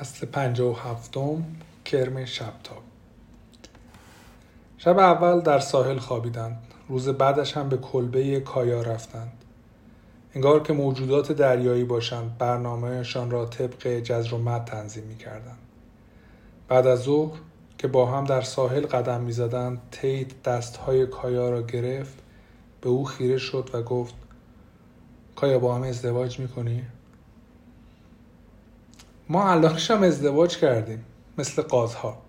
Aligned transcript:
فصل 0.00 0.26
پنجه 0.26 0.64
و 0.64 0.72
هفتم 0.72 1.44
کرم 1.84 2.24
شبتاب 2.24 2.82
شب 4.78 4.98
اول 4.98 5.40
در 5.40 5.58
ساحل 5.58 5.98
خوابیدند 5.98 6.58
روز 6.88 7.08
بعدش 7.08 7.56
هم 7.56 7.68
به 7.68 7.76
کلبه 7.76 8.40
کایا 8.40 8.82
رفتند 8.82 9.32
انگار 10.34 10.62
که 10.62 10.72
موجودات 10.72 11.32
دریایی 11.32 11.84
باشند 11.84 12.38
برنامهشان 12.38 13.30
را 13.30 13.46
طبق 13.46 13.86
جزر 14.00 14.34
و 14.34 14.38
مد 14.38 14.64
تنظیم 14.64 15.04
می 15.04 15.16
کردند. 15.16 15.58
بعد 16.68 16.86
از 16.86 16.98
ظهر 16.98 17.38
که 17.78 17.88
با 17.88 18.06
هم 18.06 18.24
در 18.24 18.40
ساحل 18.40 18.86
قدم 18.86 19.20
می 19.20 19.32
زدند 19.32 19.80
تیت 19.90 20.42
دستهای 20.42 21.06
کایا 21.06 21.50
را 21.50 21.62
گرفت 21.62 22.14
به 22.80 22.88
او 22.88 23.04
خیره 23.04 23.38
شد 23.38 23.70
و 23.72 23.82
گفت 23.82 24.14
کایا 25.36 25.58
با 25.58 25.74
هم 25.74 25.82
ازدواج 25.82 26.40
می 26.40 26.48
کنی؟ 26.48 26.82
ما 29.28 29.50
الانش 29.50 29.90
هم 29.90 30.02
ازدواج 30.02 30.56
کردیم 30.56 31.04
مثل 31.38 31.62
قازها 31.62 32.22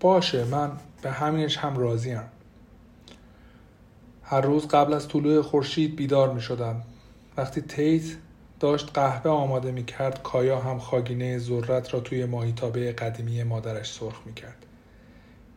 باشه 0.00 0.44
من 0.44 0.72
به 1.02 1.10
همینش 1.10 1.58
هم 1.58 1.76
راضیم. 1.76 2.22
هر 4.22 4.40
روز 4.40 4.68
قبل 4.68 4.92
از 4.92 5.08
طلوع 5.08 5.42
خورشید 5.42 5.96
بیدار 5.96 6.32
می 6.32 6.40
شدم. 6.40 6.82
وقتی 7.36 7.60
تیت 7.60 8.02
داشت 8.60 8.90
قهوه 8.94 9.30
آماده 9.30 9.70
می 9.70 9.84
کرد 9.84 10.22
کایا 10.22 10.60
هم 10.60 10.78
خاگینه 10.78 11.38
ذرت 11.38 11.94
را 11.94 12.00
توی 12.00 12.24
ماهیتابه 12.24 12.92
قدیمی 12.92 13.42
مادرش 13.42 13.92
سرخ 13.92 14.20
می 14.26 14.34
کرد 14.34 14.66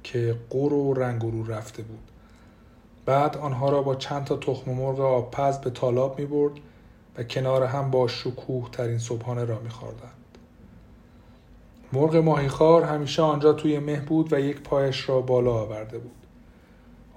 که 0.03 0.35
قور 0.49 0.73
و 0.73 0.93
رنگ 0.93 1.21
رو 1.21 1.51
رفته 1.51 1.83
بود. 1.83 2.11
بعد 3.05 3.37
آنها 3.37 3.69
را 3.69 3.81
با 3.81 3.95
چند 3.95 4.23
تا 4.23 4.37
تخم 4.37 4.71
مرغ 4.71 4.99
آبپز 4.99 5.57
به 5.57 5.69
تالاب 5.69 6.19
می 6.19 6.25
برد 6.25 6.53
و 7.17 7.23
کنار 7.23 7.63
هم 7.63 7.91
با 7.91 8.07
شکوه 8.07 8.69
ترین 8.71 8.99
صبحانه 8.99 9.45
را 9.45 9.59
میخوردند 9.59 10.19
مرغ 11.93 12.15
ماهیخوار 12.15 12.83
همیشه 12.83 13.21
آنجا 13.21 13.53
توی 13.53 13.79
مه 13.79 13.99
بود 13.99 14.33
و 14.33 14.39
یک 14.39 14.61
پایش 14.61 15.09
را 15.09 15.21
بالا 15.21 15.53
آورده 15.53 15.97
بود. 15.97 16.11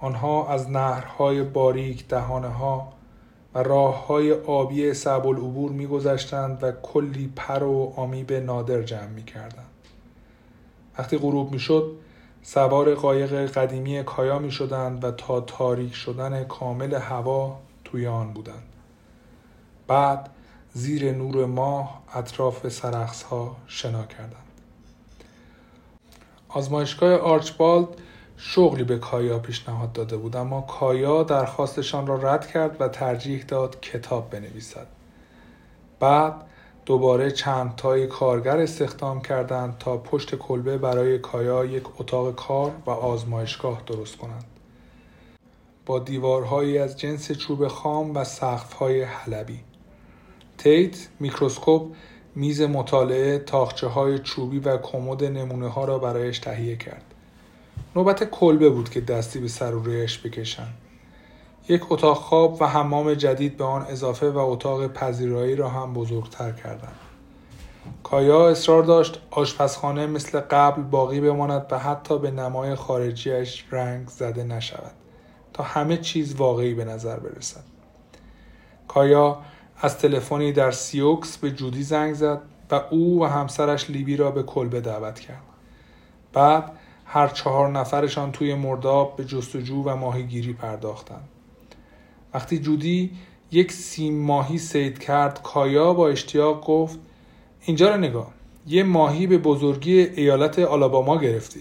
آنها 0.00 0.48
از 0.48 0.70
نهرهای 0.70 1.42
باریک 1.42 2.08
دهانه 2.08 2.48
ها 2.48 2.92
و 3.54 3.62
راه 3.62 4.06
های 4.06 4.32
آبی 4.32 4.94
صعب 4.94 5.26
العبور 5.26 5.70
میگذشتند 5.70 6.58
و 6.62 6.72
کلی 6.72 7.32
پر 7.36 7.62
و 7.62 7.92
آمیب 7.96 8.32
نادر 8.32 8.82
جمع 8.82 9.06
می‌کردند. 9.06 9.70
وقتی 10.98 11.18
غروب 11.18 11.52
می‌شد 11.52 11.92
سوار 12.42 12.94
قایق 12.94 13.46
قدیمی 13.46 14.02
کایا 14.02 14.38
می 14.38 14.50
شدند 14.50 15.04
و 15.04 15.10
تا 15.10 15.40
تاریک 15.40 15.94
شدن 15.94 16.44
کامل 16.44 16.94
هوا 16.94 17.58
توی 17.84 18.06
آن 18.06 18.32
بودند. 18.32 18.71
بعد 19.92 20.28
زیر 20.74 21.12
نور 21.12 21.46
ماه 21.46 22.02
اطراف 22.14 22.68
سرخص 22.68 23.22
ها 23.22 23.56
شنا 23.66 24.02
کردند. 24.02 24.46
آزمایشگاه 26.48 27.14
آرچبالد 27.14 27.88
شغلی 28.36 28.84
به 28.84 28.98
کایا 28.98 29.38
پیشنهاد 29.38 29.92
داده 29.92 30.16
بود 30.16 30.36
اما 30.36 30.60
کایا 30.60 31.22
درخواستشان 31.22 32.06
را 32.06 32.16
رد 32.16 32.46
کرد 32.46 32.80
و 32.80 32.88
ترجیح 32.88 33.44
داد 33.44 33.80
کتاب 33.80 34.30
بنویسد. 34.30 34.86
بعد 36.00 36.34
دوباره 36.86 37.30
چند 37.30 37.76
تای 37.76 38.06
کارگر 38.06 38.56
استخدام 38.56 39.20
کردند 39.20 39.78
تا 39.78 39.96
پشت 39.96 40.34
کلبه 40.34 40.78
برای 40.78 41.18
کایا 41.18 41.64
یک 41.64 42.00
اتاق 42.00 42.34
کار 42.34 42.72
و 42.86 42.90
آزمایشگاه 42.90 43.82
درست 43.86 44.16
کنند. 44.16 44.44
با 45.86 45.98
دیوارهایی 45.98 46.78
از 46.78 46.98
جنس 46.98 47.32
چوب 47.32 47.68
خام 47.68 48.16
و 48.16 48.24
سقف‌های 48.24 49.02
حلبی. 49.02 49.60
تیت 50.58 51.08
میکروسکوپ 51.20 51.92
میز 52.34 52.62
مطالعه 52.62 53.38
تاخچه 53.38 53.86
های 53.86 54.18
چوبی 54.18 54.58
و 54.58 54.78
کمد 54.78 55.24
نمونه 55.24 55.68
ها 55.68 55.84
را 55.84 55.98
برایش 55.98 56.38
تهیه 56.38 56.76
کرد. 56.76 57.04
نوبت 57.96 58.30
کلبه 58.30 58.70
بود 58.70 58.90
که 58.90 59.00
دستی 59.00 59.38
به 59.38 59.48
سر 59.48 59.70
رویش 59.70 60.18
بکشند 60.18 60.74
یک 61.68 61.92
اتاق 61.92 62.16
خواب 62.16 62.62
و 62.62 62.66
حمام 62.66 63.14
جدید 63.14 63.56
به 63.56 63.64
آن 63.64 63.82
اضافه 63.82 64.30
و 64.30 64.38
اتاق 64.38 64.86
پذیرایی 64.86 65.56
را 65.56 65.68
هم 65.68 65.92
بزرگتر 65.92 66.52
کردند. 66.52 66.96
کایا 68.02 68.48
اصرار 68.48 68.82
داشت 68.82 69.20
آشپزخانه 69.30 70.06
مثل 70.06 70.40
قبل 70.40 70.82
باقی 70.82 71.20
بماند 71.20 71.66
و 71.70 71.78
حتی 71.78 72.18
به 72.18 72.30
نمای 72.30 72.74
خارجیش 72.74 73.64
رنگ 73.70 74.08
زده 74.08 74.44
نشود 74.44 74.92
تا 75.52 75.64
همه 75.64 75.96
چیز 75.96 76.34
واقعی 76.34 76.74
به 76.74 76.84
نظر 76.84 77.16
برسد. 77.16 77.64
کایا 78.88 79.38
از 79.82 79.98
تلفنی 79.98 80.52
در 80.52 80.70
سیوکس 80.70 81.36
به 81.36 81.50
جودی 81.50 81.82
زنگ 81.82 82.14
زد 82.14 82.40
و 82.70 82.80
او 82.90 83.22
و 83.22 83.24
همسرش 83.24 83.90
لیبی 83.90 84.16
را 84.16 84.30
به 84.30 84.42
کلبه 84.42 84.80
دعوت 84.80 85.20
کرد. 85.20 85.42
بعد 86.32 86.72
هر 87.04 87.28
چهار 87.28 87.68
نفرشان 87.68 88.32
توی 88.32 88.54
مرداب 88.54 89.16
به 89.16 89.24
جستجو 89.24 89.82
و 89.82 89.96
ماهیگیری 89.96 90.52
پرداختند. 90.52 91.28
وقتی 92.34 92.58
جودی 92.58 93.10
یک 93.50 93.72
سیم 93.72 94.22
ماهی 94.22 94.58
سید 94.58 94.98
کرد 94.98 95.42
کایا 95.42 95.94
با 95.94 96.08
اشتیاق 96.08 96.64
گفت 96.66 96.98
اینجا 97.60 97.88
را 97.88 97.96
نگاه 97.96 98.32
یه 98.66 98.82
ماهی 98.82 99.26
به 99.26 99.38
بزرگی 99.38 99.98
ایالت 99.98 100.58
آلاباما 100.58 101.16
گرفتی. 101.16 101.60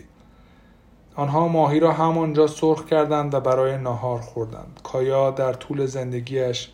آنها 1.16 1.48
ماهی 1.48 1.80
را 1.80 1.92
همانجا 1.92 2.48
سرخ 2.48 2.86
کردند 2.86 3.34
و 3.34 3.40
برای 3.40 3.78
ناهار 3.78 4.20
خوردند. 4.20 4.80
کایا 4.84 5.32
در 5.32 5.54
طول 5.54 5.86
زندگیش 5.86 6.70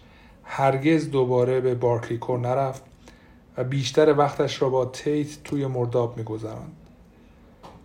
هرگز 0.50 1.12
دوباره 1.12 1.62
به 1.62 1.76
بارکلیکور 1.76 2.40
نرفت 2.40 2.84
و 3.58 3.64
بیشتر 3.64 4.18
وقتش 4.18 4.62
را 4.62 4.70
با 4.70 4.86
تیت 4.86 5.44
توی 5.44 5.66
مرداب 5.66 6.18
میگذراند 6.18 6.76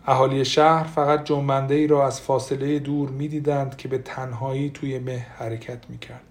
اهالی 0.06 0.44
شهر 0.44 0.84
فقط 0.84 1.24
جنبنده 1.24 1.74
ای 1.74 1.86
را 1.86 2.06
از 2.06 2.20
فاصله 2.20 2.78
دور 2.78 3.08
می‌دیدند 3.08 3.76
که 3.76 3.88
به 3.88 3.98
تنهایی 3.98 4.70
توی 4.70 4.98
مه 4.98 5.26
حرکت 5.38 5.90
می‌کرد 5.90 6.24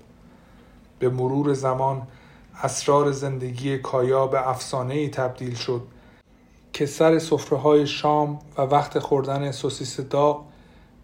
به 0.99 1.09
مرور 1.09 1.53
زمان 1.53 2.07
اسرار 2.63 3.11
زندگی 3.11 3.77
کایا 3.77 4.27
به 4.27 4.49
افسانه 4.49 4.93
ای 4.93 5.09
تبدیل 5.09 5.55
شد 5.55 5.81
که 6.73 6.85
سر 6.85 7.19
صفره 7.19 7.57
های 7.57 7.87
شام 7.87 8.39
و 8.57 8.61
وقت 8.61 8.99
خوردن 8.99 9.51
سوسیس 9.51 9.99
داغ 9.99 10.45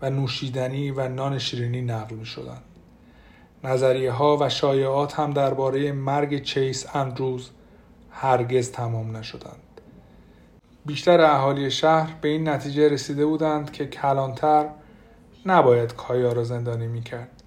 و 0.02 0.10
نوشیدنی 0.10 0.92
و 0.92 1.08
نان 1.08 1.40
شیرینی 1.40 1.82
نقل 1.82 2.16
می 2.16 2.26
شدند. 2.26 2.67
نظریه 3.64 4.12
ها 4.12 4.38
و 4.42 4.50
شایعات 4.50 5.20
هم 5.20 5.34
درباره 5.34 5.92
مرگ 5.92 6.44
چیس 6.44 6.96
اندروز 6.96 7.50
هرگز 8.12 8.72
تمام 8.72 9.18
نشدند. 9.18 9.82
بیشتر 10.86 11.22
اهالی 11.22 11.72
شهر 11.72 12.16
به 12.22 12.30
این 12.30 12.50
نتیجه 12.50 12.90
رسیده 12.90 13.26
بودند 13.26 13.72
که 13.72 13.86
کلانتر 13.86 14.70
نباید 15.46 15.96
کایا 15.96 16.34
را 16.34 16.44
زندانی 16.44 16.88
می 16.88 17.02
کرد. 17.02 17.44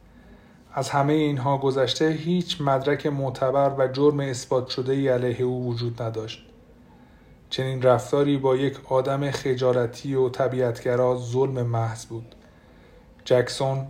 از 0.74 0.90
همه 0.90 1.12
اینها 1.12 1.58
گذشته 1.58 2.08
هیچ 2.08 2.60
مدرک 2.60 3.06
معتبر 3.06 3.74
و 3.78 3.88
جرم 3.88 4.20
اثبات 4.20 4.68
شده 4.68 4.92
ای 4.92 5.08
علیه 5.08 5.40
او 5.40 5.66
وجود 5.66 6.02
نداشت. 6.02 6.46
چنین 7.50 7.82
رفتاری 7.82 8.36
با 8.36 8.56
یک 8.56 8.92
آدم 8.92 9.30
خجالتی 9.30 10.14
و 10.14 10.28
طبیعتگرا 10.28 11.16
ظلم 11.16 11.62
محض 11.62 12.06
بود. 12.06 12.34
جکسون 13.24 13.86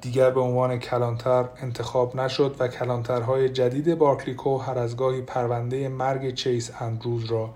دیگر 0.00 0.30
به 0.30 0.40
عنوان 0.40 0.78
کلانتر 0.78 1.44
انتخاب 1.62 2.16
نشد 2.16 2.56
و 2.58 2.68
کلانترهای 2.68 3.48
جدید 3.48 3.98
بارکلیکو 3.98 4.58
هر 4.58 4.78
از 4.78 4.96
گاهی 4.96 5.22
پرونده 5.22 5.88
مرگ 5.88 6.34
چیس 6.34 6.70
اندروز 6.80 7.24
را 7.24 7.50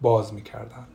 باز 0.00 0.34
می 0.34 0.42
کردن. 0.42 0.86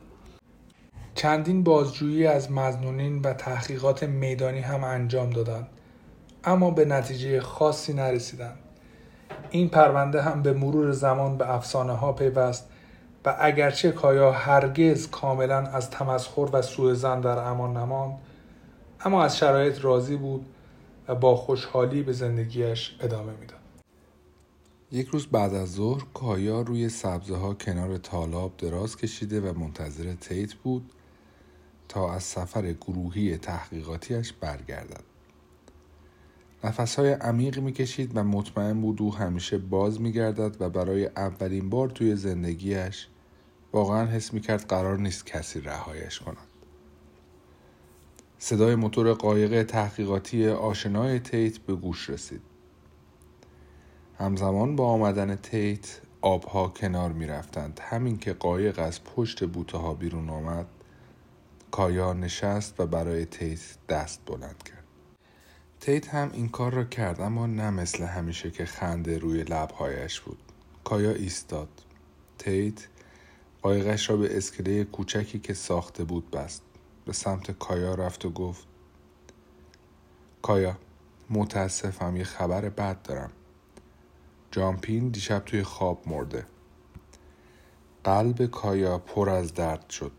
چندین 1.14 1.62
بازجویی 1.62 2.26
از 2.26 2.52
مزنونین 2.52 3.22
و 3.22 3.32
تحقیقات 3.32 4.02
میدانی 4.02 4.60
هم 4.60 4.84
انجام 4.84 5.30
دادند 5.30 5.66
اما 6.44 6.70
به 6.70 6.84
نتیجه 6.84 7.40
خاصی 7.40 7.92
نرسیدند 7.92 8.58
این 9.50 9.68
پرونده 9.68 10.22
هم 10.22 10.42
به 10.42 10.52
مرور 10.52 10.92
زمان 10.92 11.36
به 11.36 11.54
افسانه 11.54 11.92
ها 11.92 12.12
پیوست 12.12 12.68
و 13.24 13.36
اگرچه 13.40 13.92
کایا 13.92 14.32
هرگز 14.32 15.10
کاملا 15.10 15.58
از 15.58 15.90
تمسخر 15.90 16.48
و 16.52 16.62
سوء 16.62 16.94
زن 16.94 17.20
در 17.20 17.38
امان 17.38 17.76
نماند 17.76 18.18
اما 19.04 19.24
از 19.24 19.38
شرایط 19.38 19.84
راضی 19.84 20.16
بود 20.16 20.46
و 21.08 21.14
با 21.14 21.36
خوشحالی 21.36 22.02
به 22.02 22.12
زندگیش 22.12 22.96
ادامه 23.00 23.32
می‌داد 23.40 23.58
یک 24.92 25.08
روز 25.08 25.26
بعد 25.26 25.54
از 25.54 25.72
ظهر 25.72 26.04
کایا 26.14 26.60
روی 26.60 26.88
سبزه 26.88 27.36
ها 27.36 27.54
کنار 27.54 27.96
تالاب 27.96 28.56
دراز 28.56 28.96
کشیده 28.96 29.40
و 29.40 29.58
منتظر 29.58 30.14
تیت 30.14 30.54
بود 30.54 30.90
تا 31.88 32.14
از 32.14 32.22
سفر 32.22 32.72
گروهی 32.72 33.36
تحقیقاتیش 33.36 34.32
برگردد. 34.32 35.04
نفسهای 36.64 37.12
عمیق 37.12 37.58
می‌کشید 37.58 38.16
و 38.16 38.24
مطمئن 38.24 38.80
بود 38.80 39.02
او 39.02 39.14
همیشه 39.14 39.58
باز 39.58 40.00
میگردد 40.00 40.62
و 40.62 40.70
برای 40.70 41.06
اولین 41.06 41.70
بار 41.70 41.88
توی 41.88 42.16
زندگیش 42.16 43.08
واقعا 43.72 44.06
حس 44.06 44.34
می‌کرد 44.34 44.66
قرار 44.68 44.98
نیست 44.98 45.26
کسی 45.26 45.60
رهایش 45.60 46.20
کند. 46.20 46.53
صدای 48.44 48.74
موتور 48.74 49.12
قایق 49.12 49.62
تحقیقاتی 49.62 50.48
آشنای 50.48 51.20
تیت 51.20 51.58
به 51.58 51.74
گوش 51.74 52.10
رسید. 52.10 52.40
همزمان 54.18 54.76
با 54.76 54.86
آمدن 54.86 55.36
تیت 55.36 56.00
آبها 56.20 56.68
کنار 56.68 57.12
می 57.12 57.26
رفتند. 57.26 57.80
همین 57.82 58.18
که 58.18 58.32
قایق 58.32 58.78
از 58.78 59.04
پشت 59.04 59.44
بوته 59.44 59.78
ها 59.78 59.94
بیرون 59.94 60.30
آمد 60.30 60.66
کایا 61.70 62.12
نشست 62.12 62.80
و 62.80 62.86
برای 62.86 63.24
تیت 63.24 63.60
دست 63.88 64.20
بلند 64.26 64.62
کرد. 64.62 64.84
تیت 65.80 66.08
هم 66.08 66.30
این 66.32 66.48
کار 66.48 66.72
را 66.72 66.84
کرد 66.84 67.20
اما 67.20 67.46
نه 67.46 67.70
مثل 67.70 68.04
همیشه 68.04 68.50
که 68.50 68.64
خنده 68.64 69.18
روی 69.18 69.42
لبهایش 69.42 70.20
بود. 70.20 70.38
کایا 70.84 71.10
ایستاد. 71.10 71.68
تیت 72.38 72.88
قایقش 73.62 74.10
را 74.10 74.16
به 74.16 74.36
اسکله 74.36 74.84
کوچکی 74.84 75.38
که 75.38 75.54
ساخته 75.54 76.04
بود 76.04 76.30
بست. 76.30 76.62
به 77.04 77.12
سمت 77.12 77.50
کایا 77.50 77.94
رفت 77.94 78.24
و 78.24 78.30
گفت 78.30 78.66
کایا 80.42 80.76
متاسفم 81.30 82.16
یه 82.16 82.24
خبر 82.24 82.68
بد 82.68 83.02
دارم. 83.02 83.30
جامپین 84.50 85.08
دیشب 85.08 85.42
توی 85.46 85.62
خواب 85.62 86.08
مرده. 86.08 86.46
قلب 88.04 88.46
کایا 88.46 88.98
پر 88.98 89.30
از 89.30 89.54
درد 89.54 89.90
شد. 89.90 90.12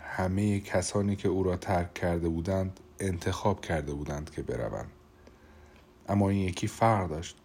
همه 0.00 0.60
کسانی 0.60 1.16
که 1.16 1.28
او 1.28 1.42
را 1.42 1.56
ترک 1.56 1.94
کرده 1.94 2.28
بودند 2.28 2.80
انتخاب 3.00 3.60
کرده 3.60 3.92
بودند 3.94 4.30
که 4.30 4.42
بروند. 4.42 4.90
اما 6.08 6.28
این 6.28 6.40
یکی 6.40 6.66
فرق 6.66 7.08
داشت. 7.08 7.36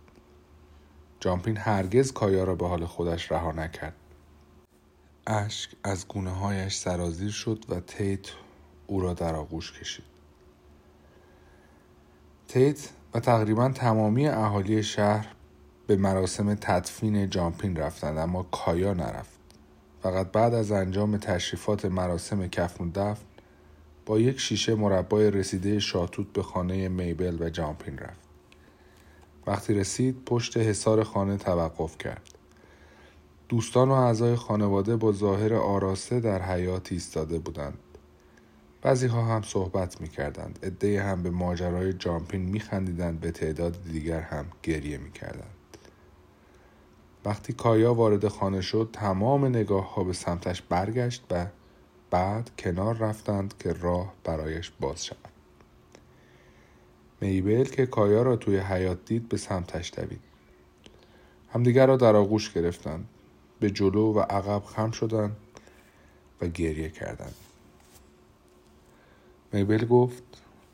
جامپین 1.19 1.57
هرگز 1.57 2.13
کایا 2.13 2.44
را 2.44 2.56
به 2.56 2.68
حال 2.68 2.86
خودش 2.86 3.31
رها 3.31 3.51
نکرد. 3.51 3.95
اشک 5.28 5.69
از 5.84 6.07
گونه 6.07 6.31
هایش 6.31 6.75
سرازیر 6.75 7.31
شد 7.31 7.66
و 7.69 7.80
تیت 7.80 8.28
او 8.88 9.01
را 9.01 9.13
در 9.13 9.35
آغوش 9.35 9.80
کشید. 9.80 10.06
تیت 12.47 12.89
و 13.13 13.19
تقریبا 13.19 13.69
تمامی 13.69 14.27
اهالی 14.27 14.83
شهر 14.83 15.27
به 15.88 15.95
مراسم 15.95 16.56
تدفین 16.56 17.30
جامپین 17.30 17.75
رفتند 17.75 18.18
اما 18.18 18.44
کایا 18.44 18.94
نرفت. 18.94 19.39
فقط 20.03 20.31
بعد 20.31 20.53
از 20.53 20.71
انجام 20.71 21.18
تشریفات 21.18 21.85
مراسم 21.85 22.47
کفن 22.47 22.89
دفن 22.89 23.25
با 24.06 24.19
یک 24.19 24.39
شیشه 24.39 24.75
مربای 24.75 25.31
رسیده 25.31 25.80
شاتوت 25.80 26.27
به 26.33 26.44
خانه 26.44 26.88
میبل 26.88 27.38
و 27.41 27.50
جامپین 27.50 27.97
رفت. 27.97 28.24
وقتی 29.47 29.74
رسید 29.74 30.25
پشت 30.25 30.57
حصار 30.57 31.03
خانه 31.03 31.38
توقف 31.38 31.97
کرد. 31.97 32.30
دوستان 33.50 33.89
و 33.89 33.91
اعضای 33.91 34.35
خانواده 34.35 34.95
با 34.95 35.12
ظاهر 35.12 35.53
آراسته 35.53 36.19
در 36.19 36.41
حیات 36.41 36.91
ایستاده 36.91 37.39
بودند. 37.39 37.77
بعضی 38.83 39.07
ها 39.07 39.25
هم 39.25 39.41
صحبت 39.41 40.01
می 40.01 40.07
کردند. 40.07 40.59
ادهی 40.63 40.97
هم 40.97 41.24
به 41.24 41.30
ماجرای 41.30 41.94
جامپین 41.94 42.41
می 42.41 42.59
خندیدند. 42.59 43.19
به 43.19 43.31
تعداد 43.31 43.83
دیگر 43.83 44.19
هم 44.19 44.45
گریه 44.63 44.97
می 44.97 45.12
کردند. 45.12 45.56
وقتی 47.25 47.53
کایا 47.53 47.94
وارد 47.94 48.27
خانه 48.27 48.62
شد 48.62 48.89
تمام 48.94 49.45
نگاه 49.45 49.94
ها 49.94 50.03
به 50.03 50.13
سمتش 50.13 50.62
برگشت 50.62 51.24
و 51.31 51.45
بعد 52.12 52.51
کنار 52.59 52.97
رفتند 52.97 53.53
که 53.59 53.74
راه 53.74 54.13
برایش 54.24 54.71
باز 54.80 55.06
شود. 55.06 55.18
میبل 57.21 57.63
که 57.63 57.85
کایا 57.85 58.21
را 58.21 58.35
توی 58.35 58.57
حیات 58.57 59.06
دید 59.06 59.30
به 59.30 59.38
سمتش 59.38 59.94
دوید. 59.97 60.21
همدیگر 61.53 61.88
را 61.88 61.97
در 61.97 62.15
آغوش 62.15 62.53
گرفتند. 62.53 63.07
به 63.59 63.69
جلو 63.69 64.13
و 64.13 64.19
عقب 64.19 64.63
خم 64.65 64.91
شدند 64.91 65.38
و 66.41 66.47
گریه 66.47 66.89
کردند. 66.89 67.35
میبل 69.54 69.86
گفت 69.86 70.24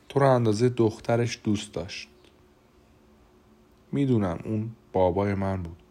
تو 0.10 0.20
را 0.20 0.36
اندازه 0.36 0.70
دخترش 0.70 1.40
دوست 1.44 1.74
داشت. 1.74 2.10
می‌دونم 3.92 4.40
اون 4.46 4.72
بابای 4.94 5.34
من 5.34 5.64
بود. 5.64 5.84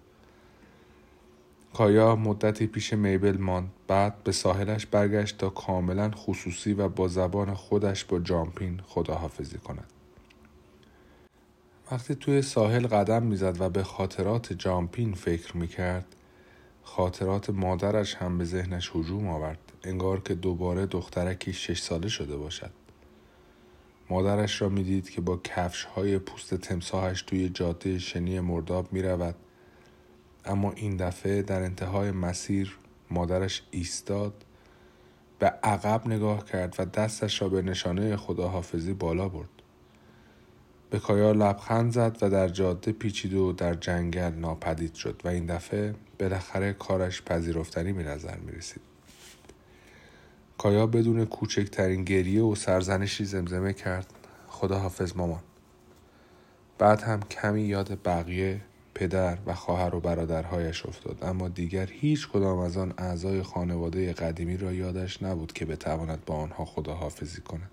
کایا 1.75 2.17
مدتی 2.17 2.67
پیش 2.67 2.93
میبل 2.93 3.37
ماند. 3.37 3.70
بعد 3.87 4.25
به 4.25 4.32
ساحلش 4.32 4.87
برگشت 4.87 5.38
تا 5.38 5.50
کاملا 5.50 6.11
خصوصی 6.11 6.73
و 6.73 6.88
با 6.88 7.08
زبان 7.08 7.55
خودش 7.55 8.05
با 8.05 8.19
جامپین 8.19 8.81
خداحافظی 8.87 9.58
کند. 9.58 9.93
وقتی 11.93 12.14
توی 12.14 12.43
ساحل 12.43 12.87
قدم 12.87 13.23
می‌زد 13.23 13.61
و 13.61 13.70
به 13.70 13.82
خاطرات 13.82 14.52
جامپین 14.52 15.14
فکر 15.14 15.56
می‌کرد 15.56 16.14
خاطرات 16.88 17.50
مادرش 17.50 18.14
هم 18.14 18.38
به 18.38 18.44
ذهنش 18.44 18.90
هجوم 18.94 19.29
آورد 19.29 19.58
انگار 19.85 20.20
که 20.20 20.35
دوباره 20.35 20.87
دخترکی 20.87 21.52
شش 21.52 21.82
ساله 21.82 22.08
شده 22.08 22.37
باشد 22.37 22.70
مادرش 24.11 24.62
را 24.62 24.69
می‌دید 24.69 25.11
که 25.11 25.20
با 25.20 25.37
کفش 25.37 25.85
های 25.85 26.19
پوست 26.19 26.55
تمساهش 26.55 27.23
توی 27.23 27.49
جاده 27.49 27.99
شنی 27.99 28.40
مرداب 28.40 28.93
می 28.93 29.02
رود. 29.02 29.35
اما 30.44 30.73
این 30.73 30.96
دفعه 30.96 31.43
در 31.43 31.62
انتهای 31.62 32.11
مسیر 32.11 32.79
مادرش 33.11 33.62
ایستاد 33.70 34.44
به 35.38 35.46
عقب 35.46 36.06
نگاه 36.06 36.44
کرد 36.44 36.76
و 36.79 36.85
دستش 36.85 37.43
را 37.43 37.49
به 37.49 37.62
نشانه 37.62 38.17
خداحافظی 38.17 38.93
بالا 38.93 39.29
برد. 39.29 39.57
به 40.90 40.99
کایا 40.99 41.32
لبخند 41.32 41.93
زد 41.93 42.19
و 42.23 42.31
در 42.31 42.49
جاده 42.49 42.93
پیچید 42.93 43.35
و 43.35 43.52
در 43.52 43.75
جنگل 43.75 44.32
ناپدید 44.35 44.94
شد 44.94 45.20
و 45.25 45.29
این 45.29 45.46
دفعه 45.46 45.94
بالاخره 46.19 46.73
کارش 46.73 47.23
پذیرفتنی 47.23 47.93
به 47.93 48.02
نظر 48.02 48.37
می 48.37 48.52
رسید. 48.52 48.82
کایا 50.58 50.87
بدون 50.87 51.25
کوچکترین 51.25 52.05
گریه 52.05 52.43
و 52.43 52.55
سرزنشی 52.55 53.25
زمزمه 53.25 53.73
کرد. 53.73 54.06
خدا 54.49 54.79
حافظ 54.79 55.17
مامان. 55.17 55.40
بعد 56.79 57.02
هم 57.02 57.20
کمی 57.23 57.62
یاد 57.62 57.99
بقیه 58.05 58.61
پدر 58.94 59.38
و 59.46 59.55
خواهر 59.55 59.94
و 59.94 60.00
برادرهایش 60.00 60.87
افتاد. 60.87 61.19
اما 61.23 61.49
دیگر 61.49 61.87
هیچ 61.87 62.29
کدام 62.29 62.58
از 62.58 62.76
آن 62.76 62.94
اعضای 62.99 63.43
خانواده 63.43 64.12
قدیمی 64.12 64.56
را 64.56 64.73
یادش 64.73 65.23
نبود 65.23 65.52
که 65.52 65.64
بتواند 65.64 66.25
با 66.25 66.35
آنها 66.35 66.64
خداحافظی 66.64 67.40
کند. 67.40 67.70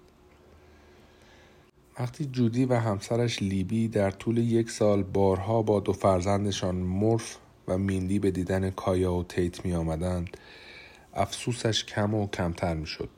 وقتی 2.00 2.26
جودی 2.26 2.66
و 2.66 2.74
همسرش 2.74 3.42
لیبی 3.42 3.88
در 3.88 4.12
طول 4.12 4.38
یک 4.38 4.72
سال 4.72 5.04
بارها 5.04 5.62
با 5.62 5.80
دو 5.80 5.94
فرزندشان 5.94 6.76
مرف 6.76 7.38
و 7.68 7.78
میندی 7.78 8.20
به 8.20 8.32
دیدن 8.32 8.70
کایا 8.70 9.14
و 9.14 9.24
تیت 9.24 9.66
می 9.66 9.74
آمدند 9.74 10.38
افسوسش 11.14 11.86
کم 11.86 12.14
و 12.14 12.28
کمتر 12.28 12.74
می 12.74 12.88
شد. 12.88 13.10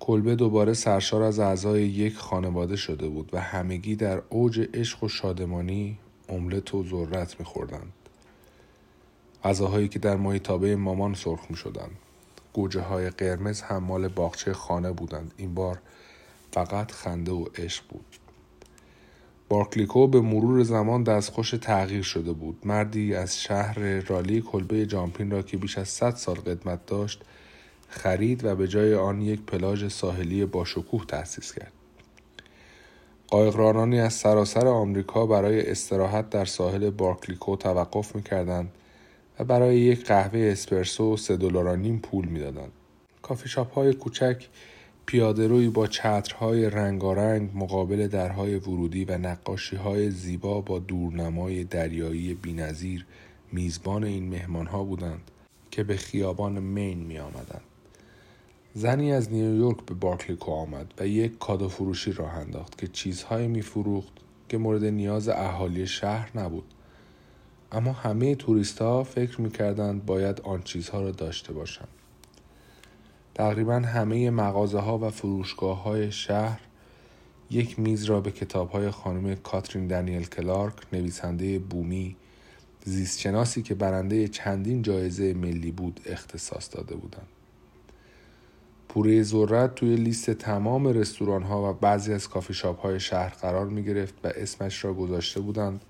کلبه 0.00 0.34
دوباره 0.34 0.74
سرشار 0.74 1.22
از 1.22 1.38
اعضای 1.38 1.82
یک 1.82 2.16
خانواده 2.16 2.76
شده 2.76 3.08
بود 3.08 3.30
و 3.32 3.40
همگی 3.40 3.96
در 3.96 4.22
اوج 4.28 4.68
عشق 4.74 5.04
و 5.04 5.08
شادمانی 5.08 5.98
املت 6.28 6.74
و 6.74 6.84
ذرت 6.84 7.40
میخوردند 7.40 7.92
غذاهایی 9.44 9.88
که 9.88 9.98
در 9.98 10.16
محیطابه 10.16 10.76
مامان 10.76 11.14
سرخ 11.14 11.50
می 11.50 11.56
شدند. 11.56 11.96
گوجه 12.52 12.80
های 12.80 13.10
قرمز 13.10 13.60
هم 13.60 13.82
مال 13.82 14.08
باغچه 14.08 14.52
خانه 14.52 14.92
بودند. 14.92 15.34
این 15.36 15.54
بار 15.54 15.78
فقط 16.52 16.92
خنده 16.92 17.32
و 17.32 17.44
عشق 17.54 17.84
بود. 17.88 18.04
بارکلیکو 19.48 20.06
به 20.06 20.20
مرور 20.20 20.62
زمان 20.62 21.02
دستخوش 21.02 21.50
تغییر 21.50 22.02
شده 22.02 22.32
بود. 22.32 22.58
مردی 22.64 23.14
از 23.14 23.40
شهر 23.40 24.00
رالی 24.00 24.40
کلبه 24.40 24.86
جامپین 24.86 25.30
را 25.30 25.42
که 25.42 25.56
بیش 25.56 25.78
از 25.78 25.88
100 25.88 26.10
سال 26.10 26.36
قدمت 26.36 26.86
داشت 26.86 27.22
خرید 27.88 28.44
و 28.44 28.56
به 28.56 28.68
جای 28.68 28.94
آن 28.94 29.20
یک 29.20 29.42
پلاژ 29.42 29.88
ساحلی 29.88 30.44
با 30.46 30.64
شکوه 30.64 31.06
تأسیس 31.06 31.52
کرد. 31.52 31.72
قایقرانانی 33.28 34.00
از 34.00 34.14
سراسر 34.14 34.66
آمریکا 34.66 35.26
برای 35.26 35.70
استراحت 35.70 36.30
در 36.30 36.44
ساحل 36.44 36.90
بارکلیکو 36.90 37.56
توقف 37.56 38.16
می‌کردند 38.16 38.70
و 39.38 39.44
برای 39.44 39.78
یک 39.78 40.06
قهوه 40.06 40.38
اسپرسو 40.52 41.16
سه 41.16 41.36
دلار 41.36 41.76
نیم 41.76 41.98
پول 41.98 42.24
می‌دادند. 42.24 42.72
کافی 43.22 43.48
شاپ 43.48 43.74
های 43.74 43.92
کوچک 43.92 44.46
پیاده 45.06 45.48
روی 45.48 45.68
با 45.68 45.86
چترهای 45.86 46.70
رنگارنگ 46.70 47.50
مقابل 47.54 48.08
درهای 48.08 48.56
ورودی 48.56 49.04
و 49.04 49.18
نقاشی 49.18 49.76
های 49.76 50.10
زیبا 50.10 50.60
با 50.60 50.78
دورنمای 50.78 51.64
دریایی 51.64 52.34
بینظیر 52.34 53.06
میزبان 53.52 54.04
این 54.04 54.28
مهمان 54.28 54.66
ها 54.66 54.84
بودند 54.84 55.30
که 55.70 55.82
به 55.82 55.96
خیابان 55.96 56.58
مین 56.58 56.98
می 56.98 57.18
آمدند. 57.18 57.60
زنی 58.74 59.12
از 59.12 59.32
نیویورک 59.32 59.76
به 59.86 59.94
بارکلیکو 59.94 60.50
آمد 60.50 60.94
و 60.98 61.06
یک 61.06 61.38
کادو 61.38 61.68
فروشی 61.68 62.12
راه 62.12 62.34
انداخت 62.34 62.78
که 62.78 62.86
چیزهایی 62.86 63.48
می 63.48 63.62
فروخت 63.62 64.12
که 64.48 64.58
مورد 64.58 64.84
نیاز 64.84 65.28
اهالی 65.28 65.86
شهر 65.86 66.38
نبود 66.38 66.64
اما 67.72 67.92
همه 67.92 68.34
توریست 68.34 68.82
ها 68.82 69.04
فکر 69.04 69.40
می 69.40 69.50
کردند 69.50 70.06
باید 70.06 70.40
آن 70.40 70.62
چیزها 70.62 71.00
را 71.00 71.10
داشته 71.10 71.52
باشند 71.52 71.88
تقریبا 73.36 73.74
همه 73.74 74.30
مغازه 74.30 74.78
ها 74.78 74.98
و 74.98 75.10
فروشگاه 75.10 75.82
های 75.82 76.12
شهر 76.12 76.60
یک 77.50 77.78
میز 77.78 78.04
را 78.04 78.20
به 78.20 78.30
کتاب 78.30 78.70
های 78.70 78.90
خانم 78.90 79.34
کاترین 79.34 79.86
دنیل 79.86 80.26
کلارک 80.26 80.74
نویسنده 80.92 81.58
بومی 81.58 82.16
زیستشناسی 82.84 83.62
که 83.62 83.74
برنده 83.74 84.28
چندین 84.28 84.82
جایزه 84.82 85.34
ملی 85.34 85.70
بود 85.70 86.00
اختصاص 86.06 86.76
داده 86.76 86.94
بودند. 86.94 87.26
پوره 88.88 89.22
ذرت 89.22 89.74
توی 89.74 89.96
لیست 89.96 90.30
تمام 90.30 90.86
رستوران 90.86 91.42
ها 91.42 91.70
و 91.70 91.72
بعضی 91.72 92.12
از 92.12 92.28
کافی 92.28 92.54
شاپ 92.54 92.80
های 92.80 93.00
شهر 93.00 93.28
قرار 93.28 93.66
می 93.66 93.84
گرفت 93.84 94.14
و 94.24 94.28
اسمش 94.36 94.84
را 94.84 94.94
گذاشته 94.94 95.40
بودند 95.40 95.80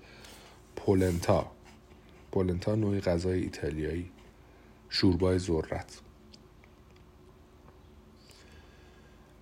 پولنتا. 0.75 1.51
پولنتا 2.31 2.75
نوعی 2.75 3.01
غذای 3.01 3.39
ایتالیایی. 3.39 4.09
شوربای 4.89 5.39
ذرت. 5.39 6.06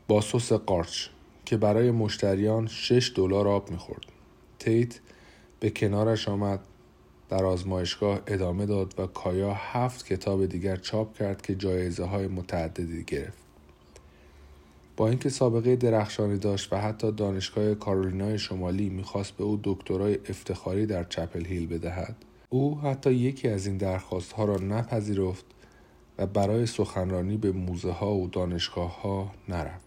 با 0.08 0.22
سس 0.22 0.54
قارچ 0.54 1.08
که 1.46 1.58
برای 1.58 1.92
مشتریان 1.92 2.68
6 2.68 3.12
دلار 3.16 3.48
آب 3.48 3.72
می‌خورد. 3.72 4.06
تیت 4.60 5.00
به 5.60 5.70
کنارش 5.70 6.30
آمد 6.30 6.60
در 7.30 7.46
آزمایشگاه 7.46 8.20
ادامه 8.28 8.66
داد 8.66 8.94
و 8.98 9.08
کایا 9.08 9.54
هفت 9.54 10.06
کتاب 10.06 10.46
دیگر 10.46 10.76
چاپ 10.76 11.18
کرد 11.18 11.42
که 11.42 11.56
جایزه 11.56 12.04
های 12.04 12.28
متعددی 12.28 13.04
گرفت. 13.04 13.46
با 14.98 15.10
اینکه 15.10 15.30
سابقه 15.30 15.76
درخشانی 15.76 16.38
داشت 16.38 16.74
و 16.74 16.78
حتی 16.78 17.12
دانشگاه 17.12 17.76
کارولینای 17.76 18.40
شمالی 18.40 18.90
می‌خواست 18.90 19.32
به 19.32 19.44
او 19.44 19.60
دکترای 19.64 20.16
افتخاری 20.30 20.86
در 20.86 21.04
چپل 21.04 21.46
هیل 21.46 21.68
بدهد 21.68 22.16
او 22.50 22.80
حتی 22.80 23.14
یکی 23.14 23.48
از 23.48 23.68
این 23.68 23.78
درخواست 23.78 24.32
ها 24.32 24.46
را 24.46 24.58
نپذیرفت 24.58 25.46
و 26.18 26.26
برای 26.26 26.66
سخنرانی 26.66 27.38
به 27.38 27.52
موزه 27.52 27.92
ها 27.92 28.16
و 28.16 28.28
دانشگاه 28.28 29.02
ها 29.02 29.32
نرفت. 29.50 29.85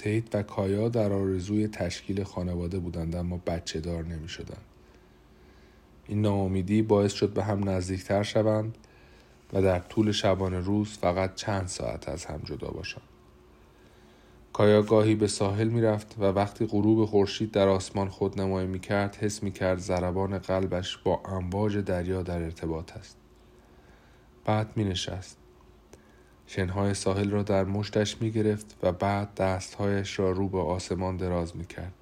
تیت 0.00 0.34
و 0.34 0.42
کایا 0.42 0.88
در 0.88 1.12
آرزوی 1.12 1.68
تشکیل 1.68 2.24
خانواده 2.24 2.78
بودند 2.78 3.16
اما 3.16 3.40
بچه 3.46 3.80
دار 3.80 4.04
نمی 4.04 4.28
شدند. 4.28 4.64
این 6.06 6.20
ناامیدی 6.20 6.82
باعث 6.82 7.12
شد 7.12 7.32
به 7.32 7.44
هم 7.44 7.68
نزدیکتر 7.68 8.22
شوند 8.22 8.78
و 9.52 9.62
در 9.62 9.78
طول 9.78 10.12
شبانه 10.12 10.58
روز 10.60 10.88
فقط 10.88 11.34
چند 11.34 11.66
ساعت 11.66 12.08
از 12.08 12.24
هم 12.24 12.40
جدا 12.44 12.68
باشند. 12.68 13.02
کایا 14.52 14.82
گاهی 14.82 15.14
به 15.14 15.26
ساحل 15.26 15.68
می‌رفت 15.68 16.16
و 16.18 16.24
وقتی 16.24 16.66
غروب 16.66 17.04
خورشید 17.04 17.50
در 17.50 17.68
آسمان 17.68 18.08
خود 18.08 18.40
نمایی 18.40 18.66
می 18.66 18.80
کرد 18.80 19.16
حس 19.16 19.42
می 19.42 19.52
کرد 19.52 19.78
ضربان 19.78 20.38
قلبش 20.38 20.96
با 20.96 21.20
امواج 21.24 21.76
دریا 21.76 22.22
در 22.22 22.42
ارتباط 22.42 22.96
است. 22.96 23.16
بعد 24.44 24.76
می 24.76 24.84
نشست. 24.84 25.39
شنهای 26.52 26.94
ساحل 26.94 27.30
را 27.30 27.42
در 27.42 27.64
مشتش 27.64 28.22
می 28.22 28.30
گرفت 28.30 28.76
و 28.82 28.92
بعد 28.92 29.34
دستهایش 29.34 30.18
را 30.18 30.30
رو 30.30 30.48
به 30.48 30.58
آسمان 30.58 31.16
دراز 31.16 31.56
می 31.56 31.66
کرد. 31.66 31.92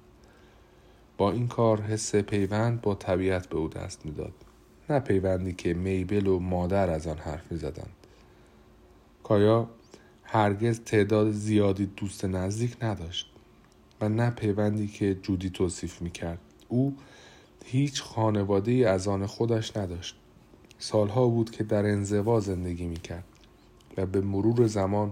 با 1.17 1.31
این 1.31 1.47
کار 1.47 1.81
حس 1.81 2.15
پیوند 2.15 2.81
با 2.81 2.95
طبیعت 2.95 3.47
به 3.47 3.57
او 3.57 3.67
دست 3.67 4.05
می‌داد 4.05 4.33
نه 4.89 4.99
پیوندی 4.99 5.53
که 5.53 5.73
میبل 5.73 6.27
و 6.27 6.39
مادر 6.39 6.89
از 6.89 7.07
آن 7.07 7.17
حرف 7.17 7.51
می 7.51 7.57
زدند. 7.57 7.93
کایا 9.23 9.69
هرگز 10.23 10.79
تعداد 10.79 11.31
زیادی 11.31 11.85
دوست 11.85 12.25
نزدیک 12.25 12.83
نداشت 12.83 13.31
و 14.01 14.09
نه 14.09 14.29
پیوندی 14.29 14.87
که 14.87 15.15
جودی 15.15 15.49
توصیف 15.49 16.01
می 16.01 16.11
کرد. 16.11 16.39
او 16.67 16.95
هیچ 17.65 18.01
خانواده 18.01 18.71
ای 18.71 18.85
از 18.85 19.07
آن 19.07 19.25
خودش 19.25 19.77
نداشت. 19.77 20.15
سالها 20.79 21.27
بود 21.27 21.51
که 21.51 21.63
در 21.63 21.85
انزوا 21.85 22.39
زندگی 22.39 22.87
می 22.87 22.97
کرد 22.97 23.23
و 23.99 24.05
به 24.05 24.21
مرور 24.21 24.67
زمان 24.67 25.11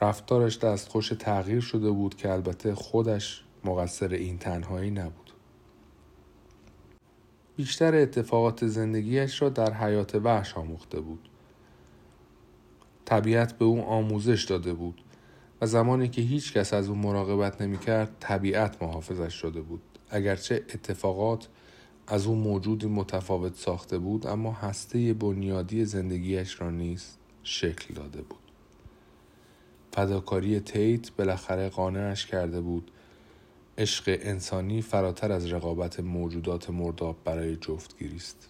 رفتارش 0.00 0.58
دستخوش 0.58 1.08
تغییر 1.08 1.60
شده 1.60 1.90
بود 1.90 2.14
که 2.14 2.32
البته 2.32 2.74
خودش 2.74 3.44
مقصر 3.64 4.08
این 4.08 4.38
تنهایی 4.38 4.90
نبود. 4.90 5.32
بیشتر 7.56 7.94
اتفاقات 7.94 8.66
زندگیش 8.66 9.42
را 9.42 9.48
در 9.48 9.72
حیات 9.72 10.14
وحش 10.14 10.56
آموخته 10.56 11.00
بود. 11.00 11.28
طبیعت 13.04 13.58
به 13.58 13.64
او 13.64 13.82
آموزش 13.82 14.44
داده 14.44 14.74
بود 14.74 15.02
و 15.60 15.66
زمانی 15.66 16.08
که 16.08 16.22
هیچ 16.22 16.52
کس 16.52 16.74
از 16.74 16.88
او 16.88 16.94
مراقبت 16.94 17.62
نمی 17.62 17.78
کرد 17.78 18.16
طبیعت 18.20 18.82
محافظش 18.82 19.34
شده 19.34 19.60
بود. 19.60 19.82
اگرچه 20.10 20.54
اتفاقات 20.54 21.48
از 22.06 22.26
او 22.26 22.34
موجودی 22.34 22.86
متفاوت 22.86 23.54
ساخته 23.54 23.98
بود 23.98 24.26
اما 24.26 24.52
هسته 24.52 25.14
بنیادی 25.14 25.84
زندگیش 25.84 26.60
را 26.60 26.70
نیز 26.70 27.16
شکل 27.46 27.94
داده 27.94 28.22
بود. 28.22 28.38
فداکاری 29.92 30.60
تیت 30.60 31.12
بالاخره 31.12 31.68
قانعش 31.68 32.26
کرده 32.26 32.60
بود 32.60 32.90
عشق 33.78 34.18
انسانی 34.20 34.82
فراتر 34.82 35.32
از 35.32 35.52
رقابت 35.52 36.00
موجودات 36.00 36.70
مرداب 36.70 37.16
برای 37.24 37.56
جفتگیری 37.56 38.16
است 38.16 38.48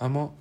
اما 0.00 0.34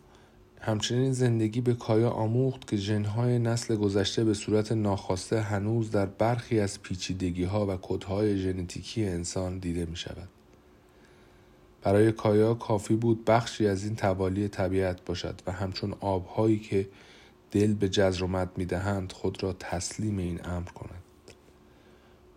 همچنین 0.61 1.13
زندگی 1.13 1.61
به 1.61 1.73
کایا 1.73 2.09
آموخت 2.09 2.67
که 2.67 2.77
ژنهای 2.77 3.39
نسل 3.39 3.75
گذشته 3.75 4.23
به 4.23 4.33
صورت 4.33 4.71
ناخواسته 4.71 5.41
هنوز 5.41 5.91
در 5.91 6.05
برخی 6.05 6.59
از 6.59 6.81
پیچیدگی 6.81 7.43
ها 7.43 7.65
و 7.65 7.77
کدهای 7.81 8.37
ژنتیکی 8.37 9.05
انسان 9.05 9.59
دیده 9.59 9.85
می 9.85 9.95
شود. 9.97 10.29
برای 11.81 12.11
کایا 12.11 12.53
کافی 12.53 12.95
بود 12.95 13.25
بخشی 13.25 13.67
از 13.67 13.83
این 13.83 13.95
توالی 13.95 14.47
طبیعت 14.47 15.05
باشد 15.05 15.41
و 15.47 15.51
همچون 15.51 15.93
آبهایی 15.99 16.59
که 16.59 16.87
دل 17.51 17.73
به 17.73 17.89
جزر 17.89 18.23
و 18.23 18.27
مد 18.27 18.57
می 18.57 18.67
خود 19.13 19.43
را 19.43 19.53
تسلیم 19.53 20.17
این 20.17 20.45
امر 20.45 20.69
کند. 20.69 21.03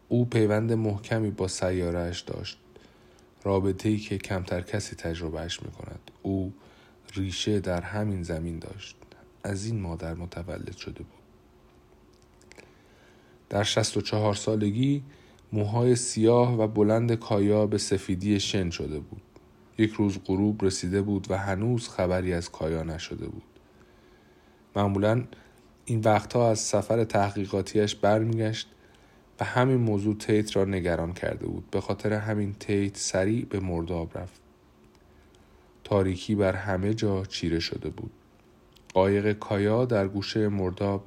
او 0.09 0.25
پیوند 0.25 0.73
محکمی 0.73 1.31
با 1.31 1.49
سیارهش 1.49 2.21
داشت. 2.21 2.59
رابطه 3.45 3.89
ای 3.89 3.97
که 3.97 4.19
کمتر 4.19 4.61
کسی 4.61 4.97
تجربهش 4.97 5.63
می 5.63 5.71
کند 5.71 6.11
او 6.23 6.53
ریشه 7.15 7.61
در 7.61 7.81
همین 7.81 8.23
زمین 8.23 8.59
داشت. 8.59 8.97
از 9.43 9.67
این 9.67 9.81
مادر 9.81 10.15
متولد 10.15 10.77
شده 10.77 11.03
بود. 11.03 11.25
در 13.49 13.63
64 13.63 14.35
سالگی 14.35 15.03
موهای 15.53 15.97
سیاه 15.97 16.59
و 16.59 16.67
بلند 16.67 17.15
کایا 17.15 17.67
به 17.67 17.79
سفیدی 17.79 18.41
شن 18.41 18.71
شده 18.71 19.01
بود. 19.01 19.23
یک 19.79 19.93
روز 19.93 20.19
غروب 20.25 20.65
رسیده 20.65 21.03
بود 21.03 21.31
و 21.31 21.39
هنوز 21.39 21.89
خبری 21.89 22.33
از 22.33 22.51
کایا 22.51 22.83
نشده 22.83 23.27
بود. 23.27 23.54
معمولا 24.77 25.25
این 25.85 26.01
وقتها 26.01 26.51
از 26.51 26.59
سفر 26.59 27.05
تحقیقاتیش 27.05 27.95
برمیگشت 27.95 28.69
و 29.41 29.45
همین 29.45 29.77
موضوع 29.77 30.15
تیت 30.15 30.57
را 30.57 30.65
نگران 30.65 31.13
کرده 31.13 31.47
بود. 31.47 31.71
به 31.71 31.81
خاطر 31.81 32.13
همین 32.13 32.55
تیت 32.61 32.97
سریع 32.97 33.45
به 33.45 33.61
مرداب 33.61 34.19
رفت. 34.19 34.41
تاریکی 35.85 36.35
بر 36.35 36.53
همه 36.53 36.95
جا 36.95 37.25
چیره 37.25 37.61
شده 37.61 37.89
بود. 37.89 38.11
قایق 38.95 39.33
کایا 39.33 39.85
در 39.85 40.09
گوشه 40.09 40.49
مرداب 40.49 41.05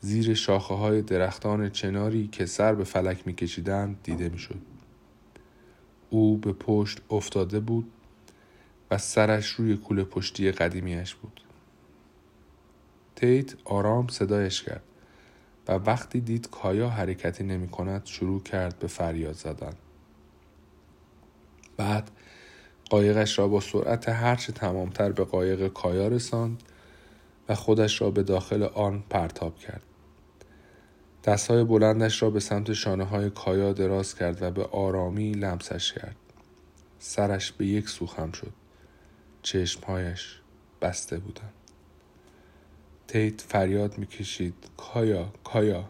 زیر 0.00 0.34
شاخه 0.34 0.74
های 0.74 1.02
درختان 1.02 1.70
چناری 1.70 2.28
که 2.28 2.46
سر 2.46 2.74
به 2.74 2.84
فلک 2.84 3.26
میکشیدند 3.26 3.98
دیده 4.02 4.28
می‌شد. 4.28 4.60
او 6.10 6.38
به 6.38 6.52
پشت 6.52 7.00
افتاده 7.10 7.60
بود 7.60 7.90
و 8.90 8.98
سرش 8.98 9.46
روی 9.46 9.76
کوله 9.76 10.04
پشتی 10.04 10.52
قدیمیش 10.52 11.14
بود. 11.14 11.40
تیت 13.16 13.54
آرام 13.64 14.08
صدایش 14.08 14.62
کرد 14.62 14.82
و 15.68 15.72
وقتی 15.72 16.20
دید 16.20 16.50
کایا 16.50 16.88
حرکتی 16.88 17.44
نمی 17.44 17.68
کند 17.68 18.06
شروع 18.06 18.42
کرد 18.42 18.78
به 18.78 18.86
فریاد 18.86 19.34
زدن. 19.34 19.72
بعد 21.76 22.10
قایقش 22.90 23.38
را 23.38 23.48
با 23.48 23.60
سرعت 23.60 24.08
هرچه 24.08 24.52
تمامتر 24.52 25.12
به 25.12 25.24
قایق 25.24 25.68
کایا 25.68 26.08
رساند 26.08 26.62
و 27.48 27.54
خودش 27.54 28.00
را 28.00 28.10
به 28.10 28.22
داخل 28.22 28.62
آن 28.62 29.04
پرتاب 29.10 29.58
کرد. 29.58 29.82
دستهای 31.24 31.64
بلندش 31.64 32.22
را 32.22 32.30
به 32.30 32.40
سمت 32.40 32.72
شانه 32.72 33.04
های 33.04 33.30
کایا 33.30 33.72
دراز 33.72 34.14
کرد 34.14 34.42
و 34.42 34.50
به 34.50 34.64
آرامی 34.64 35.32
لمسش 35.32 35.92
کرد. 35.92 36.16
سرش 36.98 37.52
به 37.52 37.66
یک 37.66 37.88
سو 37.88 38.06
خم 38.06 38.32
شد. 38.32 38.52
چشمهایش 39.42 40.40
بسته 40.82 41.18
بودند. 41.18 41.59
تیت 43.10 43.40
فریاد 43.40 43.98
می‌کشید. 43.98 44.54
کایا 44.76 45.32
کایا. 45.44 45.84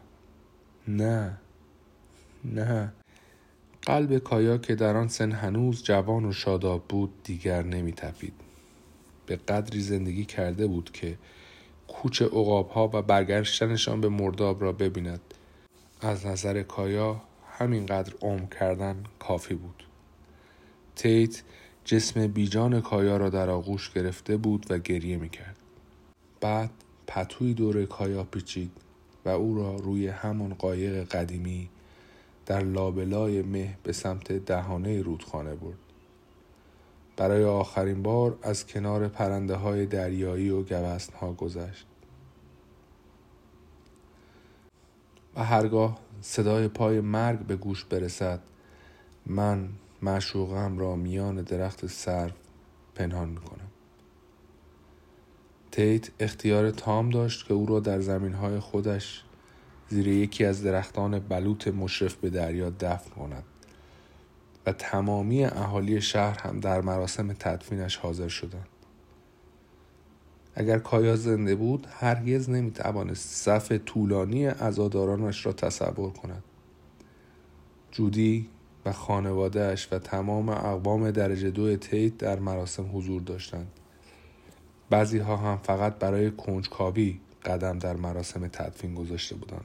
نه 0.88 1.38
نه. 2.44 2.92
قلب 3.82 4.18
کایا 4.18 4.58
که 4.58 4.74
در 4.74 4.96
آن 4.96 5.08
سن 5.08 5.32
هنوز 5.32 5.82
جوان 5.82 6.24
و 6.24 6.32
شاداب 6.32 6.84
بود 6.88 7.22
دیگر 7.24 7.62
نمیتپید. 7.62 8.32
به 9.26 9.36
قدری 9.36 9.80
زندگی 9.80 10.24
کرده 10.24 10.66
بود 10.66 10.90
که 10.92 11.18
کوچ 11.88 12.22
ها 12.22 12.90
و 12.92 13.02
برگشتنشان 13.02 14.00
به 14.00 14.08
مرداب 14.08 14.62
را 14.62 14.72
ببیند. 14.72 15.34
از 16.00 16.26
نظر 16.26 16.62
کایا 16.62 17.22
همینقدر 17.58 18.14
عمر 18.20 18.46
کردن 18.60 19.04
کافی 19.18 19.54
بود. 19.54 19.84
تیت 20.96 21.42
جسم 21.84 22.26
بیجان 22.26 22.80
کایا 22.80 23.16
را 23.16 23.30
در 23.30 23.50
آغوش 23.50 23.90
گرفته 23.90 24.36
بود 24.36 24.66
و 24.70 24.78
گریه 24.78 25.16
می‌کرد. 25.16 25.56
بعد 26.40 26.70
پتوی 27.10 27.54
دور 27.54 27.84
کایا 27.84 28.24
پیچید 28.24 28.70
و 29.24 29.28
او 29.28 29.54
را 29.54 29.76
روی 29.76 30.08
همان 30.08 30.54
قایق 30.54 31.08
قدیمی 31.08 31.68
در 32.46 32.60
لابلای 32.60 33.42
مه 33.42 33.78
به 33.82 33.92
سمت 33.92 34.32
دهانه 34.32 35.02
رودخانه 35.02 35.54
برد. 35.54 35.78
برای 37.16 37.44
آخرین 37.44 38.02
بار 38.02 38.38
از 38.42 38.66
کنار 38.66 39.08
پرنده 39.08 39.54
های 39.54 39.86
دریایی 39.86 40.50
و 40.50 40.62
گوستن 40.62 41.16
ها 41.16 41.32
گذشت. 41.32 41.86
و 45.36 45.44
هرگاه 45.44 45.98
صدای 46.20 46.68
پای 46.68 47.00
مرگ 47.00 47.38
به 47.38 47.56
گوش 47.56 47.84
برسد 47.84 48.40
من 49.26 49.68
معشوقم 50.02 50.78
را 50.78 50.96
میان 50.96 51.42
درخت 51.42 51.86
سرو 51.86 52.30
پنهان 52.94 53.28
می‌کنم 53.28 53.69
تیت 55.72 56.10
اختیار 56.20 56.70
تام 56.70 57.10
داشت 57.10 57.46
که 57.46 57.54
او 57.54 57.66
را 57.66 57.80
در 57.80 58.00
زمینهای 58.00 58.58
خودش 58.58 59.24
زیر 59.88 60.08
یکی 60.08 60.44
از 60.44 60.62
درختان 60.62 61.18
بلوط 61.18 61.68
مشرف 61.68 62.14
به 62.14 62.30
دریا 62.30 62.70
دفن 62.70 63.10
کند 63.10 63.44
و 64.66 64.72
تمامی 64.72 65.44
اهالی 65.44 66.00
شهر 66.00 66.38
هم 66.38 66.60
در 66.60 66.80
مراسم 66.80 67.32
تدفینش 67.32 67.96
حاضر 67.96 68.28
شدند. 68.28 68.68
اگر 70.54 70.78
کایا 70.78 71.16
زنده 71.16 71.54
بود 71.54 71.86
هرگز 71.90 72.50
نمی‌توانست 72.50 73.28
صف 73.28 73.72
طولانی 73.72 74.46
عزادارانش 74.46 75.46
را 75.46 75.52
تصور 75.52 76.10
کند. 76.10 76.42
جودی 77.90 78.48
و 78.84 78.92
خانوادهش 78.92 79.88
و 79.92 79.98
تمام 79.98 80.48
اقوام 80.48 81.10
درجه 81.10 81.50
دو 81.50 81.76
تیت 81.76 82.16
در 82.16 82.38
مراسم 82.38 82.96
حضور 82.96 83.22
داشتند. 83.22 83.72
بعضی 84.90 85.18
ها 85.18 85.36
هم 85.36 85.56
فقط 85.56 85.98
برای 85.98 86.30
کنجکاوی 86.30 87.20
قدم 87.44 87.78
در 87.78 87.96
مراسم 87.96 88.48
تدفین 88.48 88.94
گذاشته 88.94 89.34
بودند. 89.34 89.64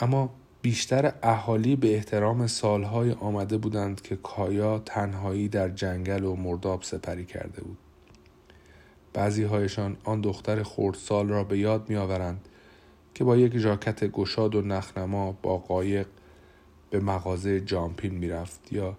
اما 0.00 0.30
بیشتر 0.62 1.12
اهالی 1.22 1.76
به 1.76 1.94
احترام 1.94 2.46
سالهای 2.46 3.12
آمده 3.12 3.58
بودند 3.58 4.00
که 4.00 4.16
کایا 4.16 4.78
تنهایی 4.78 5.48
در 5.48 5.68
جنگل 5.68 6.24
و 6.24 6.36
مرداب 6.36 6.82
سپری 6.82 7.24
کرده 7.24 7.62
بود. 7.62 7.78
بعضی 9.12 9.44
هایشان 9.44 9.96
آن 10.04 10.20
دختر 10.20 10.62
خردسال 10.62 11.28
را 11.28 11.44
به 11.44 11.58
یاد 11.58 11.90
می 11.90 11.96
آورند 11.96 12.48
که 13.14 13.24
با 13.24 13.36
یک 13.36 13.58
ژاکت 13.58 14.04
گشاد 14.04 14.54
و 14.54 14.62
نخنما 14.62 15.32
با 15.32 15.58
قایق 15.58 16.06
به 16.90 17.00
مغازه 17.00 17.60
جامپین 17.60 18.14
می‌رفت 18.14 18.72
یا 18.72 18.96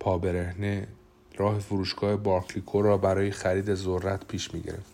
پا 0.00 0.18
برهنه 0.18 0.88
راه 1.36 1.58
فروشگاه 1.58 2.16
بارکلیکو 2.16 2.82
را 2.82 2.96
برای 2.96 3.30
خرید 3.30 3.74
ذرت 3.74 4.26
پیش 4.26 4.54
می 4.54 4.60
گرفت. 4.60 4.92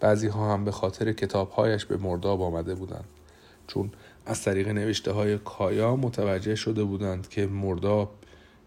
بعضی 0.00 0.26
ها 0.26 0.52
هم 0.52 0.64
به 0.64 0.70
خاطر 0.70 1.12
کتابهایش 1.12 1.84
به 1.84 1.96
مرداب 1.96 2.42
آمده 2.42 2.74
بودند 2.74 3.04
چون 3.66 3.90
از 4.26 4.42
طریق 4.42 4.68
نوشته 4.68 5.12
های 5.12 5.38
کایا 5.38 5.96
متوجه 5.96 6.54
شده 6.54 6.84
بودند 6.84 7.28
که 7.28 7.46
مرداب 7.46 8.14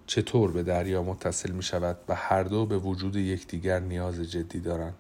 چطور 0.08 0.52
به 0.52 0.64
دریا 0.64 1.04
متصل 1.04 1.52
می 1.52 1.64
شود 1.64 1.98
و 2.08 2.16
هر 2.16 2.44
دو 2.44 2.66
به 2.66 2.78
وجود 2.78 3.16
یکدیگر 3.16 3.80
نیاز 3.80 4.20
جدی 4.20 4.60
دارند. 4.60 4.96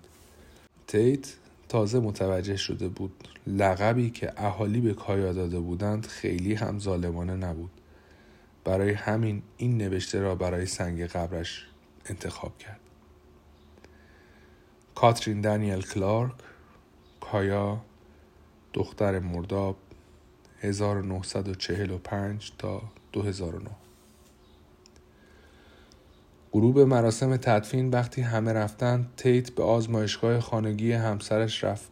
تیت 0.88 1.34
تازه 1.70 2.00
متوجه 2.00 2.58
شده 2.58 2.88
بود 2.88 3.28
لقبی 3.48 4.10
که 4.10 4.34
اهالی 4.38 4.82
به 4.82 4.94
کایا 4.94 5.34
داده 5.34 5.60
بودند 5.60 6.06
خیلی 6.06 6.54
هم 6.54 6.80
ظالمانه 6.80 7.36
نبود. 7.36 7.72
برای 8.70 8.92
همین 8.92 9.42
این 9.58 9.78
نوشته 9.78 10.20
را 10.20 10.36
برای 10.36 10.66
سنگ 10.66 11.04
قبرش 11.04 11.68
انتخاب 12.06 12.58
کرد. 12.58 12.80
کاترین 14.96 15.42
دانیل 15.42 15.82
کلارک 15.82 16.32
کایا 17.22 17.82
دختر 18.74 19.20
مرداب 19.20 19.78
1945 20.62 22.52
تا 22.58 22.82
2009 23.14 23.70
غروب 26.52 26.80
مراسم 26.80 27.38
تدفین 27.38 27.90
وقتی 27.90 28.22
همه 28.22 28.54
رفتند 28.54 29.14
تیت 29.18 29.50
به 29.50 29.64
آزمایشگاه 29.64 30.40
خانگی 30.40 30.92
همسرش 30.92 31.64
رفت 31.64 31.92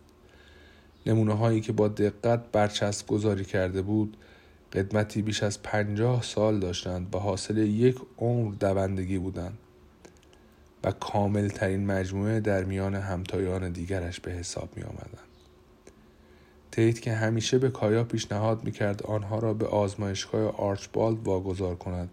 نمونه 1.05 1.33
هایی 1.33 1.61
که 1.61 1.71
با 1.71 1.87
دقت 1.87 2.51
برچسب 2.51 3.07
گذاری 3.07 3.45
کرده 3.45 3.81
بود 3.81 4.17
قدمتی 4.73 5.21
بیش 5.21 5.43
از 5.43 5.63
پنجاه 5.63 6.23
سال 6.23 6.59
داشتند 6.59 7.15
و 7.15 7.17
حاصل 7.17 7.57
یک 7.57 7.97
عمر 8.17 8.53
دوندگی 8.53 9.17
بودند 9.17 9.57
و 10.83 10.91
کامل 10.91 11.47
ترین 11.47 11.85
مجموعه 11.85 12.39
در 12.39 12.63
میان 12.63 12.95
همتایان 12.95 13.71
دیگرش 13.71 14.19
به 14.19 14.31
حساب 14.31 14.69
می 14.75 14.83
آمدند. 14.83 15.27
تیت 16.71 17.01
که 17.01 17.13
همیشه 17.13 17.57
به 17.57 17.69
کایا 17.69 18.03
پیشنهاد 18.03 18.63
می 18.63 18.71
کرد 18.71 19.03
آنها 19.03 19.39
را 19.39 19.53
به 19.53 19.67
آزمایشگاه 19.67 20.55
آرچبالد 20.57 21.27
واگذار 21.27 21.75
کند 21.75 22.09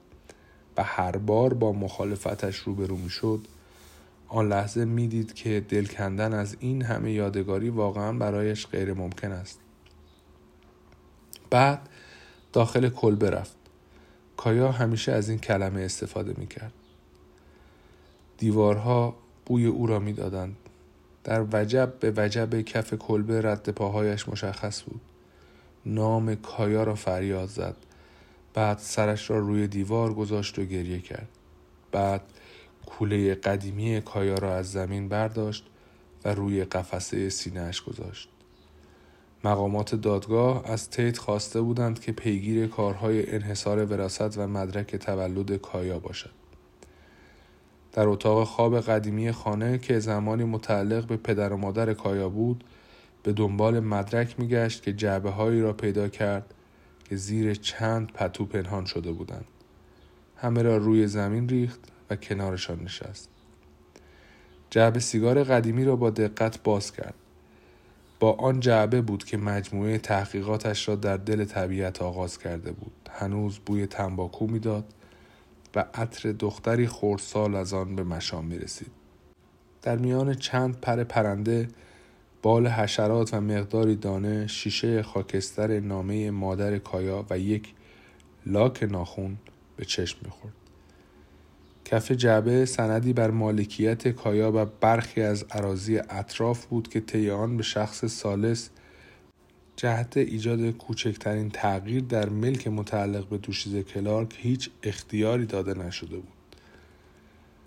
و 0.76 0.82
هر 0.82 1.16
بار 1.16 1.54
با 1.54 1.72
مخالفتش 1.72 2.56
روبرو 2.56 2.96
می 2.96 3.10
شد 3.10 3.46
آن 4.28 4.48
لحظه 4.48 4.84
می‌دید 4.84 5.34
که 5.34 5.64
دل 5.68 5.86
کندن 5.86 6.34
از 6.34 6.56
این 6.60 6.82
همه 6.82 7.12
یادگاری 7.12 7.68
واقعا 7.68 8.12
برایش 8.12 8.66
غیر 8.66 8.92
ممکن 8.92 9.32
است 9.32 9.60
بعد 11.50 11.88
داخل 12.54 12.88
کلبه 12.88 13.30
رفت 13.30 13.56
کایا 14.36 14.72
همیشه 14.72 15.12
از 15.12 15.28
این 15.28 15.38
کلمه 15.38 15.80
استفاده 15.80 16.34
می 16.36 16.46
کرد 16.46 16.72
دیوارها 18.38 19.16
بوی 19.46 19.66
او 19.66 19.86
را 19.86 19.98
می‌دادند. 19.98 20.56
در 21.24 21.44
وجب 21.52 21.94
به 22.00 22.12
وجب 22.16 22.60
کف 22.60 22.94
کلبه 22.94 23.42
رد 23.42 23.68
پاهایش 23.70 24.28
مشخص 24.28 24.82
بود. 24.82 25.00
نام 25.86 26.34
کایا 26.34 26.84
را 26.84 26.94
فریاد 26.94 27.48
زد. 27.48 27.76
بعد 28.54 28.78
سرش 28.78 29.30
را 29.30 29.38
روی 29.38 29.66
دیوار 29.66 30.14
گذاشت 30.14 30.58
و 30.58 30.64
گریه 30.64 31.00
کرد. 31.00 31.28
بعد 31.92 32.22
کوله 32.86 33.34
قدیمی 33.34 34.00
کایا 34.00 34.34
را 34.34 34.56
از 34.56 34.72
زمین 34.72 35.08
برداشت 35.08 35.66
و 36.24 36.28
روی 36.28 36.64
قفسه 36.64 37.28
سینهش 37.28 37.80
گذاشت. 37.80 38.28
مقامات 39.44 39.94
دادگاه 39.94 40.70
از 40.70 40.90
تیت 40.90 41.18
خواسته 41.18 41.60
بودند 41.60 42.00
که 42.00 42.12
پیگیر 42.12 42.66
کارهای 42.66 43.34
انحصار 43.34 43.84
وراست 43.84 44.38
و 44.38 44.46
مدرک 44.46 44.96
تولد 44.96 45.56
کایا 45.56 45.98
باشد. 45.98 46.30
در 47.92 48.08
اتاق 48.08 48.44
خواب 48.44 48.80
قدیمی 48.80 49.32
خانه 49.32 49.78
که 49.78 49.98
زمانی 49.98 50.44
متعلق 50.44 51.06
به 51.06 51.16
پدر 51.16 51.52
و 51.52 51.56
مادر 51.56 51.94
کایا 51.94 52.28
بود 52.28 52.64
به 53.22 53.32
دنبال 53.32 53.80
مدرک 53.80 54.40
میگشت 54.40 54.82
که 54.82 54.92
جعبه 54.92 55.30
هایی 55.30 55.60
را 55.60 55.72
پیدا 55.72 56.08
کرد 56.08 56.54
که 57.04 57.16
زیر 57.16 57.54
چند 57.54 58.12
پتو 58.12 58.44
پنهان 58.44 58.84
شده 58.84 59.12
بودند. 59.12 59.44
همه 60.36 60.62
را 60.62 60.76
روی 60.76 61.06
زمین 61.06 61.48
ریخت 61.48 61.80
و 62.10 62.16
کنارشان 62.16 62.82
نشست. 62.84 63.28
جعبه 64.70 65.00
سیگار 65.00 65.44
قدیمی 65.44 65.84
را 65.84 65.96
با 65.96 66.10
دقت 66.10 66.62
باز 66.62 66.92
کرد. 66.92 67.14
با 68.24 68.32
آن 68.32 68.60
جعبه 68.60 69.00
بود 69.00 69.24
که 69.24 69.36
مجموعه 69.36 69.98
تحقیقاتش 69.98 70.88
را 70.88 70.96
در 70.96 71.16
دل 71.16 71.44
طبیعت 71.44 72.02
آغاز 72.02 72.38
کرده 72.38 72.72
بود 72.72 72.92
هنوز 73.10 73.58
بوی 73.58 73.86
تنباکو 73.86 74.46
می‌داد 74.46 74.84
و 75.74 75.84
عطر 75.94 76.32
دختری 76.32 76.86
خردسال 76.86 77.54
از 77.54 77.74
آن 77.74 77.96
به 77.96 78.04
مشام 78.04 78.44
می 78.44 78.58
رسید. 78.58 78.90
در 79.82 79.96
میان 79.96 80.34
چند 80.34 80.80
پر 80.80 81.04
پرنده 81.04 81.68
بال 82.42 82.66
حشرات 82.66 83.34
و 83.34 83.40
مقداری 83.40 83.96
دانه 83.96 84.46
شیشه 84.46 85.02
خاکستر 85.02 85.80
نامه 85.80 86.30
مادر 86.30 86.78
کایا 86.78 87.26
و 87.30 87.38
یک 87.38 87.74
لاک 88.46 88.82
ناخون 88.82 89.36
به 89.76 89.84
چشم 89.84 90.18
می‌خورد. 90.22 90.63
کف 91.84 92.12
جعبه 92.12 92.64
سندی 92.64 93.12
بر 93.12 93.30
مالکیت 93.30 94.08
کایا 94.08 94.52
و 94.54 94.64
برخی 94.80 95.22
از 95.22 95.44
عراضی 95.50 95.98
اطراف 95.98 96.66
بود 96.66 96.88
که 96.88 97.00
طی 97.00 97.30
آن 97.30 97.56
به 97.56 97.62
شخص 97.62 98.04
سالس 98.04 98.70
جهت 99.76 100.16
ایجاد 100.16 100.70
کوچکترین 100.70 101.50
تغییر 101.50 102.02
در 102.02 102.28
ملک 102.28 102.68
متعلق 102.68 103.28
به 103.28 103.38
دوشیزه 103.38 103.82
کلارک 103.82 104.34
هیچ 104.38 104.70
اختیاری 104.82 105.46
داده 105.46 105.74
نشده 105.74 106.16
بود. 106.16 106.32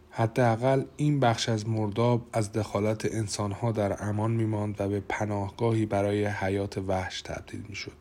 حداقل 0.09 0.83
این 0.97 1.19
بخش 1.19 1.49
از 1.49 1.69
مرداب 1.69 2.27
از 2.33 2.51
دخالت 2.51 3.05
انسانها 3.05 3.71
در 3.71 4.03
امان 4.03 4.31
میماند 4.31 4.81
و 4.81 4.89
به 4.89 4.99
پناهگاهی 5.09 5.85
برای 5.85 6.25
حیات 6.25 6.77
وحش 6.77 7.21
تبدیل 7.21 7.63
می‌شد. 7.69 7.91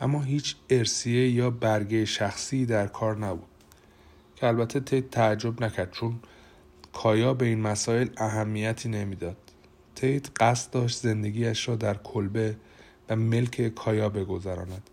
اما 0.00 0.22
هیچ 0.22 0.56
ارسیه 0.70 1.30
یا 1.30 1.50
برگه 1.50 2.04
شخصی 2.04 2.66
در 2.66 2.86
کار 2.86 3.18
نبود 3.18 3.57
که 4.40 4.46
البته 4.46 4.80
تید 4.80 5.10
تعجب 5.10 5.64
نکرد 5.64 5.92
چون 5.92 6.20
کایا 6.92 7.34
به 7.34 7.46
این 7.46 7.60
مسائل 7.60 8.08
اهمیتی 8.16 8.88
نمی‌داد. 8.88 9.36
تید 9.94 10.30
قصد 10.40 10.70
داشت 10.70 10.98
زندگیش 10.98 11.68
را 11.68 11.76
در 11.76 11.94
کلبه 11.94 12.56
و 13.08 13.16
ملک 13.16 13.74
کایا 13.74 14.08
بگذراند. 14.08 14.90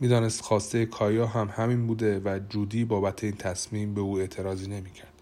می‌دانست 0.00 0.40
خواسته 0.40 0.86
کایا 0.86 1.26
هم 1.26 1.50
همین 1.52 1.86
بوده 1.86 2.20
و 2.24 2.40
جودی 2.48 2.84
بابت 2.84 3.24
این 3.24 3.36
تصمیم 3.36 3.94
به 3.94 4.00
او 4.00 4.18
اعتراضی 4.18 4.66
نمی‌کرد. 4.66 5.12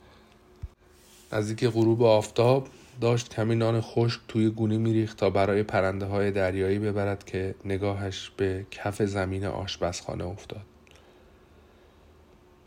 نزدیک 1.32 1.64
غروب 1.64 2.02
آفتاب 2.02 2.68
داشت 3.00 3.34
کمی 3.34 3.54
نان 3.54 3.80
خشک 3.80 4.20
توی 4.28 4.50
گونی 4.50 4.78
میریخت 4.78 5.16
تا 5.16 5.30
برای 5.30 5.62
پرنده 5.62 6.06
های 6.06 6.30
دریایی 6.30 6.78
ببرد 6.78 7.24
که 7.24 7.54
نگاهش 7.64 8.30
به 8.36 8.66
کف 8.70 9.02
زمین 9.02 9.44
آشپزخانه 9.44 10.24
افتاد. 10.24 10.69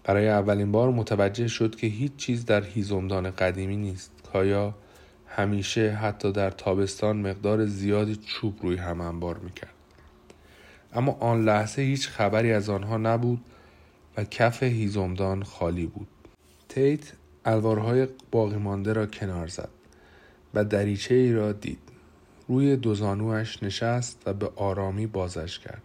برای 0.04 0.30
اولین 0.30 0.72
بار 0.72 0.92
متوجه 0.92 1.48
شد 1.48 1.76
که 1.76 1.88
هیچ 1.88 2.16
چیز 2.16 2.46
در 2.46 2.64
هیزمدان 2.64 3.32
قدیمی 3.32 3.78
نیست. 3.78 4.12
کایا 4.34 4.76
همیشه 5.28 5.92
حتی 5.92 6.32
در 6.32 6.50
تابستان 6.50 7.18
مقدار 7.18 7.66
زیادی 7.66 8.16
چوب 8.16 8.60
روی 8.62 8.78
هم 8.78 9.02
انبار 9.02 9.38
می‌کرد. 9.38 9.74
اما 10.94 11.12
آن 11.12 11.46
لحظه 11.46 11.82
هیچ 11.82 12.10
خبری 12.10 12.54
از 12.54 12.70
آنها 12.70 12.98
نبود 12.98 13.42
و 14.18 14.24
کف 14.24 14.64
هیزمدان 14.64 15.44
خالی 15.44 15.86
بود. 15.86 16.08
تیت 16.70 17.14
الوارهای 17.46 18.08
باقی 18.32 18.58
مانده 18.58 18.94
را 18.94 19.06
کنار 19.06 19.48
زد 19.48 19.70
و 20.54 20.66
دریچه 20.66 21.16
ای 21.16 21.34
را 21.34 21.52
دید. 21.52 21.80
روی 22.48 22.76
دوزانوش 22.76 23.64
نشست 23.64 24.22
و 24.26 24.34
به 24.34 24.50
آرامی 24.56 25.08
بازش 25.08 25.60
کرد. 25.60 25.82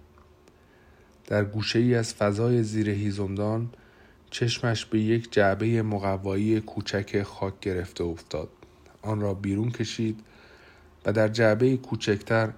در 1.27 1.45
گوشه 1.45 1.79
ای 1.79 1.95
از 1.95 2.15
فضای 2.15 2.63
زیر 2.63 2.91
هیزمدان 2.91 3.71
چشمش 4.31 4.85
به 4.85 5.01
یک 5.01 5.33
جعبه 5.33 5.83
مقوایی 5.83 6.61
کوچک 6.61 7.23
خاک 7.23 7.61
گرفته 7.61 8.05
افتاد. 8.05 8.49
آن 9.03 9.21
را 9.21 9.35
بیرون 9.35 9.71
کشید 9.71 10.21
و 11.05 11.13
در 11.13 11.29
جعبه 11.29 11.77
کوچکتر 11.77 12.53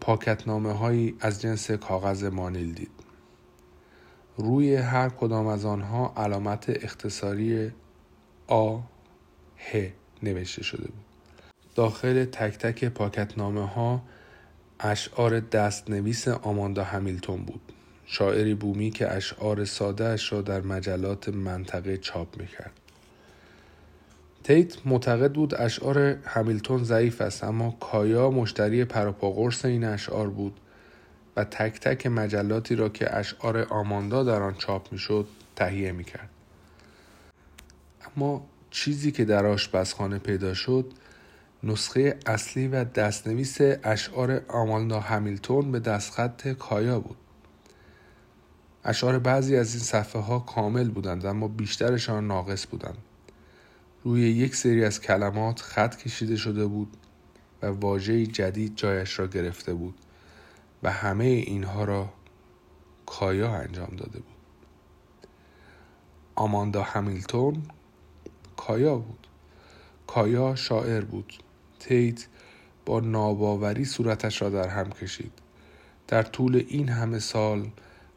پاکتنامه 0.00 0.72
هایی 0.72 1.16
از 1.20 1.42
جنس 1.42 1.70
کاغذ 1.70 2.24
مانیل 2.24 2.72
دید. 2.74 2.90
روی 4.36 4.76
هر 4.76 5.08
کدام 5.08 5.46
از 5.46 5.64
آنها 5.64 6.14
علامت 6.16 6.84
اختصاری 6.84 7.72
آ 8.46 8.78
ه 9.72 9.92
نوشته 10.22 10.62
شده 10.62 10.86
بود. 10.86 11.04
داخل 11.74 12.24
تک 12.24 12.58
تک 12.58 12.84
پاکتنامه 12.84 13.66
ها 13.66 14.02
اشعار 14.80 15.40
دستنویس 15.40 16.28
آماندا 16.28 16.84
همیلتون 16.84 17.42
بود. 17.44 17.72
شاعری 18.06 18.54
بومی 18.54 18.90
که 18.90 19.12
اشعار 19.12 19.64
ساده 19.64 20.04
اش 20.04 20.32
را 20.32 20.42
در 20.42 20.60
مجلات 20.60 21.28
منطقه 21.28 21.96
چاپ 21.96 22.40
می‌کرد. 22.40 22.72
تیت 24.44 24.86
معتقد 24.86 25.32
بود 25.32 25.54
اشعار 25.54 25.98
همیلتون 26.24 26.84
ضعیف 26.84 27.20
است 27.20 27.44
اما 27.44 27.76
کایا 27.80 28.30
مشتری 28.30 28.84
پروپاگورس 28.84 29.64
این 29.64 29.84
اشعار 29.84 30.30
بود 30.30 30.60
و 31.36 31.44
تک 31.44 31.80
تک 31.80 32.06
مجلاتی 32.06 32.74
را 32.74 32.88
که 32.88 33.16
اشعار 33.16 33.66
آماندا 33.70 34.24
در 34.24 34.42
آن 34.42 34.54
چاپ 34.54 34.92
می‌شد 34.92 35.26
تهیه 35.56 35.92
می‌کرد. 35.92 36.28
اما 38.16 38.46
چیزی 38.70 39.12
که 39.12 39.24
در 39.24 39.46
آشپزخانه 39.46 40.18
پیدا 40.18 40.54
شد 40.54 40.92
نسخه 41.62 42.18
اصلی 42.26 42.68
و 42.68 42.84
دستنویس 42.84 43.58
اشعار 43.84 44.42
آماندا 44.48 45.00
همیلتون 45.00 45.72
به 45.72 45.80
دستخط 45.80 46.48
کایا 46.48 47.00
بود. 47.00 47.16
اشعار 48.84 49.18
بعضی 49.18 49.56
از 49.56 49.74
این 49.74 49.82
صفحه 49.82 50.22
ها 50.22 50.38
کامل 50.38 50.90
بودند 50.90 51.26
اما 51.26 51.48
بیشترشان 51.48 52.26
ناقص 52.26 52.66
بودند. 52.66 52.98
روی 54.02 54.20
یک 54.20 54.56
سری 54.56 54.84
از 54.84 55.00
کلمات 55.00 55.60
خط 55.60 55.96
کشیده 55.96 56.36
شده 56.36 56.66
بود 56.66 56.96
و 57.62 57.66
واژه 57.66 58.26
جدید 58.26 58.76
جایش 58.76 59.18
را 59.18 59.26
گرفته 59.26 59.74
بود 59.74 59.94
و 60.82 60.90
همه 60.90 61.24
اینها 61.24 61.84
را 61.84 62.12
کایا 63.06 63.54
انجام 63.54 63.96
داده 63.96 64.18
بود. 64.18 64.36
آماندا 66.34 66.82
همیلتون 66.82 67.62
کایا 68.56 68.96
بود. 68.96 69.26
کایا 70.06 70.54
شاعر 70.54 71.04
بود. 71.04 71.32
تیت 71.80 72.26
با 72.86 73.00
ناباوری 73.00 73.84
صورتش 73.84 74.42
را 74.42 74.50
در 74.50 74.68
هم 74.68 74.90
کشید. 74.90 75.32
در 76.08 76.22
طول 76.22 76.64
این 76.68 76.88
همه 76.88 77.18
سال 77.18 77.70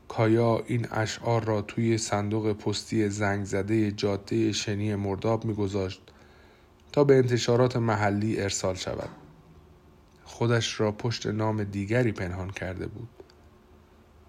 کایا 0.07 0.63
این 0.67 0.87
اشعار 0.91 1.43
را 1.43 1.61
توی 1.61 1.97
صندوق 1.97 2.53
پستی 2.53 3.09
زنگ 3.09 3.45
زده 3.45 3.91
جاده 3.91 4.51
شنی 4.51 4.95
مرداب 4.95 5.45
میگذاشت 5.45 6.01
تا 6.91 7.03
به 7.03 7.15
انتشارات 7.15 7.77
محلی 7.77 8.41
ارسال 8.41 8.75
شود. 8.75 9.09
خودش 10.23 10.79
را 10.79 10.91
پشت 10.91 11.27
نام 11.27 11.63
دیگری 11.63 12.11
پنهان 12.11 12.49
کرده 12.49 12.87
بود. 12.87 13.09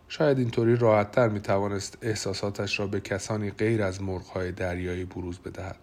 شاید 0.08 0.38
اینطوری 0.38 0.76
راحتتر 0.76 1.28
می 1.28 1.40
توانست 1.40 1.98
احساساتش 2.02 2.80
را 2.80 2.86
به 2.86 3.00
کسانی 3.00 3.50
غیر 3.50 3.82
از 3.82 4.02
مرغهای 4.02 4.52
دریایی 4.52 5.04
بروز 5.04 5.38
بدهد. 5.38 5.76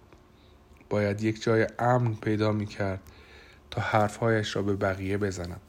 باید 0.89 1.23
یک 1.23 1.43
جای 1.43 1.67
امن 1.79 2.15
پیدا 2.15 2.51
می 2.51 2.65
کرد 2.65 3.01
تا 3.71 3.81
حرفهایش 3.81 4.55
را 4.55 4.61
به 4.61 4.75
بقیه 4.75 5.17
بزند. 5.17 5.61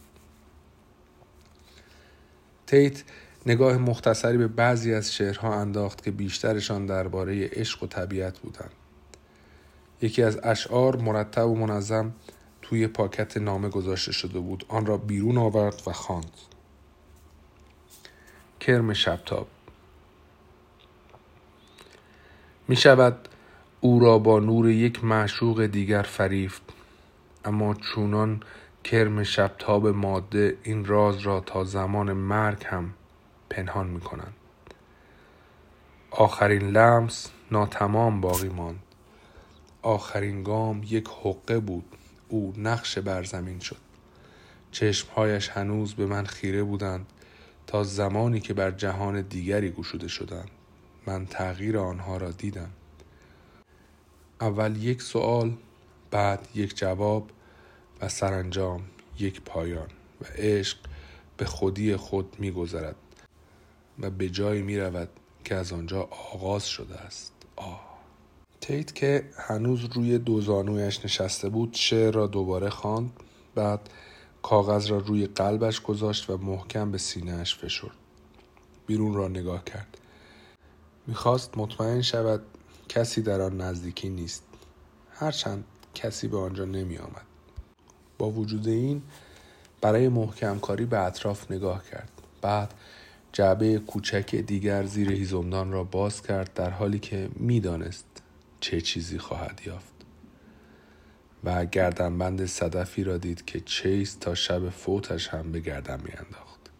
تیت 2.66 3.02
نگاه 3.46 3.76
مختصری 3.76 4.38
به 4.38 4.48
بعضی 4.48 4.94
از 4.94 5.14
شعرها 5.14 5.54
انداخت 5.54 6.04
که 6.04 6.10
بیشترشان 6.10 6.86
درباره 6.86 7.48
عشق 7.48 7.82
و 7.82 7.86
طبیعت 7.86 8.38
بودند. 8.38 8.70
یکی 10.02 10.22
از 10.22 10.40
اشعار 10.42 10.96
مرتب 10.96 11.48
و 11.48 11.54
منظم 11.54 12.12
توی 12.62 12.86
پاکت 12.86 13.36
نامه 13.36 13.68
گذاشته 13.68 14.12
شده 14.12 14.38
بود. 14.38 14.64
آن 14.68 14.86
را 14.86 14.96
بیرون 14.96 15.38
آورد 15.38 15.82
و 15.86 15.92
خواند. 15.92 16.30
کرم 18.60 18.92
شبتاب. 18.92 19.46
می 22.68 22.76
شود 22.76 23.28
او 23.80 24.00
را 24.00 24.18
با 24.18 24.38
نور 24.38 24.70
یک 24.70 25.04
معشوق 25.04 25.66
دیگر 25.66 26.02
فریفت 26.02 26.62
اما 27.44 27.74
چونان 27.74 28.42
کرم 28.84 29.22
شبتاب 29.22 29.88
ماده 29.88 30.56
این 30.62 30.84
راز 30.84 31.18
را 31.18 31.40
تا 31.40 31.64
زمان 31.64 32.12
مرگ 32.12 32.64
هم 32.66 32.94
پنهان 33.56 33.86
می 33.86 34.00
کنند. 34.00 34.34
آخرین 36.10 36.70
لمس 36.70 37.30
ناتمام 37.50 38.20
باقی 38.20 38.48
ماند. 38.48 38.82
آخرین 39.82 40.42
گام 40.42 40.82
یک 40.82 41.08
حقه 41.08 41.58
بود. 41.58 41.84
او 42.28 42.54
نقش 42.56 42.98
بر 42.98 43.24
زمین 43.24 43.58
شد. 43.58 43.76
چشمهایش 44.70 45.48
هنوز 45.48 45.94
به 45.94 46.06
من 46.06 46.26
خیره 46.26 46.62
بودند 46.62 47.06
تا 47.66 47.84
زمانی 47.84 48.40
که 48.40 48.54
بر 48.54 48.70
جهان 48.70 49.20
دیگری 49.20 49.70
گشوده 49.70 50.08
شدند. 50.08 50.50
من 51.06 51.26
تغییر 51.26 51.78
آنها 51.78 52.16
را 52.16 52.30
دیدم. 52.30 52.70
اول 54.40 54.76
یک 54.76 55.02
سوال 55.02 55.56
بعد 56.10 56.48
یک 56.54 56.76
جواب 56.76 57.30
و 58.00 58.08
سرانجام 58.08 58.82
یک 59.18 59.40
پایان 59.40 59.88
و 60.20 60.24
عشق 60.36 60.78
به 61.36 61.44
خودی 61.44 61.96
خود 61.96 62.36
میگذرد. 62.38 62.96
و 64.00 64.10
به 64.10 64.28
جایی 64.28 64.62
می 64.62 64.78
رود 64.78 65.08
که 65.44 65.54
از 65.54 65.72
آنجا 65.72 66.08
آغاز 66.32 66.66
شده 66.66 66.94
است. 66.94 67.32
آه 67.56 67.86
تیت 68.60 68.94
که 68.94 69.30
هنوز 69.36 69.84
روی 69.84 70.18
دوزانویش 70.18 71.04
نشسته 71.04 71.48
بود 71.48 71.74
شعر 71.74 72.14
را 72.14 72.26
دوباره 72.26 72.70
خواند 72.70 73.10
بعد 73.54 73.90
کاغذ 74.42 74.90
را 74.90 74.98
روی 74.98 75.26
قلبش 75.26 75.80
گذاشت 75.80 76.30
و 76.30 76.36
محکم 76.36 76.90
به 76.90 76.98
سینهاش 76.98 77.56
فشرد. 77.56 77.96
بیرون 78.86 79.14
را 79.14 79.28
نگاه 79.28 79.64
کرد. 79.64 79.98
می‌خواست 81.06 81.58
مطمئن 81.58 82.02
شود 82.02 82.42
کسی 82.88 83.22
در 83.22 83.40
آن 83.40 83.60
نزدیکی 83.60 84.08
نیست. 84.08 84.44
هرچند 85.10 85.64
کسی 85.94 86.28
به 86.28 86.38
آنجا 86.38 86.64
نمی 86.64 86.98
آمد. 86.98 87.26
با 88.18 88.30
وجود 88.30 88.68
این 88.68 89.02
برای 89.80 90.08
محکم 90.08 90.58
کاری 90.58 90.84
به 90.84 90.98
اطراف 90.98 91.50
نگاه 91.50 91.84
کرد. 91.90 92.10
بعد 92.42 92.74
جعبه 93.32 93.78
کوچک 93.78 94.34
دیگر 94.34 94.84
زیر 94.84 95.12
هیزمدان 95.12 95.72
را 95.72 95.84
باز 95.84 96.22
کرد 96.22 96.54
در 96.54 96.70
حالی 96.70 96.98
که 96.98 97.28
می‌دانست 97.34 98.06
چه 98.60 98.80
چیزی 98.80 99.18
خواهد 99.18 99.60
یافت. 99.66 99.96
و 101.44 101.66
گردنبند 101.66 102.46
صدفی 102.46 103.04
را 103.04 103.18
دید 103.18 103.44
که 103.44 103.60
چیز 103.60 104.18
تا 104.18 104.34
شب 104.34 104.70
فوتش 104.70 105.28
هم 105.28 105.52
به 105.52 105.60
گردن 105.60 106.00
میانداخت. 106.04 106.70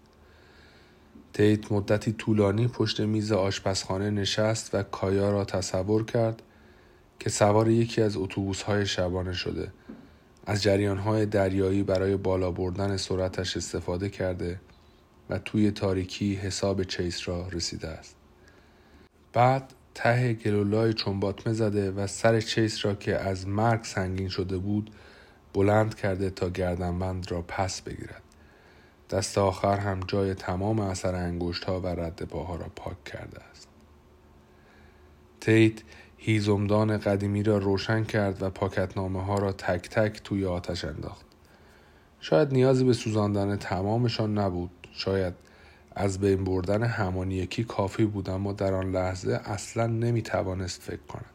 تیت 1.33 1.73
مدتی 1.73 2.13
طولانی 2.13 2.69
پشت 2.69 3.01
میز 3.01 3.33
آشپزخانه 3.33 4.11
نشست 4.11 4.75
و 4.75 4.83
کایا 4.83 5.31
را 5.31 5.45
تصور 5.45 6.05
کرد 6.05 6.43
که 7.21 7.31
سوار 7.31 7.71
یکی 7.71 8.03
از 8.03 8.17
اتوبوس 8.17 8.63
های 8.63 8.87
شبانه 8.87 9.33
شده. 9.33 9.73
از 10.47 10.63
جریان 10.63 10.99
های 10.99 11.27
دریایی 11.27 11.83
برای 11.83 12.17
بالا 12.17 12.51
بردن 12.51 12.97
سرعتش 12.97 13.57
استفاده 13.57 14.09
کرده 14.09 14.61
و 15.31 15.39
توی 15.39 15.71
تاریکی 15.71 16.35
حساب 16.35 16.83
چیس 16.83 17.29
را 17.29 17.49
رسیده 17.49 17.89
است. 17.89 18.17
بعد 19.33 19.73
ته 19.95 20.33
گلولای 20.33 20.93
چنباتمه 20.93 21.53
زده 21.53 21.91
و 21.91 22.07
سر 22.07 22.41
چیس 22.41 22.85
را 22.85 22.95
که 22.95 23.19
از 23.19 23.49
مرگ 23.49 23.85
سنگین 23.85 24.29
شده 24.29 24.59
بود 24.59 24.91
بلند 25.55 25.95
کرده 25.95 26.31
تا 26.31 26.49
گردنبند 26.49 27.33
را 27.33 27.43
پس 27.43 27.81
بگیرد. 27.81 28.23
دست 29.11 29.39
آخر 29.39 29.77
هم 29.77 30.01
جای 30.09 30.35
تمام 30.35 30.81
اثر 30.81 31.15
انگشت 31.15 31.65
ها 31.65 31.81
و 31.81 31.87
رد 31.87 32.23
پاها 32.23 32.57
را 32.57 32.67
پاک 32.77 33.05
کرده 33.05 33.41
است. 33.51 33.69
تیت 35.41 35.83
هیزمدان 36.17 36.99
قدیمی 36.99 37.43
را 37.43 37.59
روشن 37.59 38.05
کرد 38.05 38.43
و 38.43 38.51
پاکتنامه 38.51 39.25
ها 39.25 39.39
را 39.39 39.53
تک 39.53 39.91
تک 39.91 40.23
توی 40.25 40.47
آتش 40.47 40.85
انداخت. 40.85 41.27
شاید 42.21 42.53
نیازی 42.53 42.85
به 42.85 42.93
سوزاندن 42.93 43.57
تمامشان 43.57 44.39
نبود. 44.39 44.71
شاید 44.97 45.35
از 45.95 46.19
بین 46.19 46.45
بردن 46.45 46.83
همان 46.83 47.31
یکی 47.31 47.65
کافی 47.65 48.05
بود 48.05 48.31
اما 48.31 48.53
در 48.53 48.75
آن 48.75 48.91
لحظه 48.91 49.41
اصلا 49.45 49.87
نمی 49.87 50.23
توانست 50.23 50.83
فکر 50.83 51.03
کند 51.09 51.31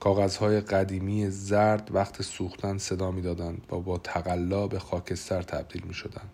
کاغذهای 0.00 0.60
قدیمی 0.60 1.30
زرد 1.30 1.94
وقت 1.94 2.22
سوختن 2.22 2.78
صدا 2.78 3.10
می‌دادند 3.10 3.66
و 3.72 3.80
با 3.80 3.98
تقلا 3.98 4.66
به 4.66 4.78
خاکستر 4.78 5.42
تبدیل 5.42 5.82
می 5.82 5.94
شدند. 5.94 6.30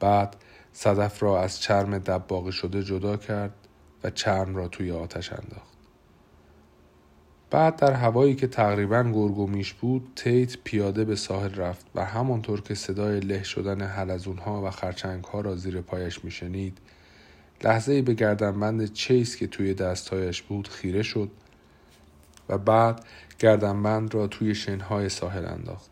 بعد 0.00 0.36
صدف 0.72 1.22
را 1.22 1.42
از 1.42 1.60
چرم 1.60 1.98
دباغی 1.98 2.52
شده 2.52 2.82
جدا 2.82 3.16
کرد 3.16 3.54
و 4.04 4.10
چرم 4.10 4.56
را 4.56 4.68
توی 4.68 4.90
آتش 4.90 5.32
انداخت. 5.32 5.71
بعد 7.52 7.76
در 7.76 7.92
هوایی 7.92 8.34
که 8.34 8.46
تقریبا 8.46 9.02
گرگومیش 9.02 9.72
بود 9.72 10.12
تیت 10.16 10.56
پیاده 10.64 11.04
به 11.04 11.16
ساحل 11.16 11.54
رفت 11.54 11.86
و 11.94 12.04
همانطور 12.04 12.60
که 12.60 12.74
صدای 12.74 13.20
له 13.20 13.42
شدن 13.42 13.82
حلزونها 13.82 14.62
و 14.66 14.70
خرچنگها 14.70 15.40
را 15.40 15.56
زیر 15.56 15.80
پایش 15.80 16.24
میشنید 16.24 16.78
لحظه 17.64 18.02
به 18.02 18.14
گردنبند 18.14 18.92
چیس 18.92 19.36
که 19.36 19.46
توی 19.46 19.74
دستهایش 19.74 20.42
بود 20.42 20.68
خیره 20.68 21.02
شد 21.02 21.30
و 22.48 22.58
بعد 22.58 23.04
گردنبند 23.38 24.14
را 24.14 24.26
توی 24.26 24.54
شنهای 24.54 25.08
ساحل 25.08 25.44
انداخت. 25.44 25.90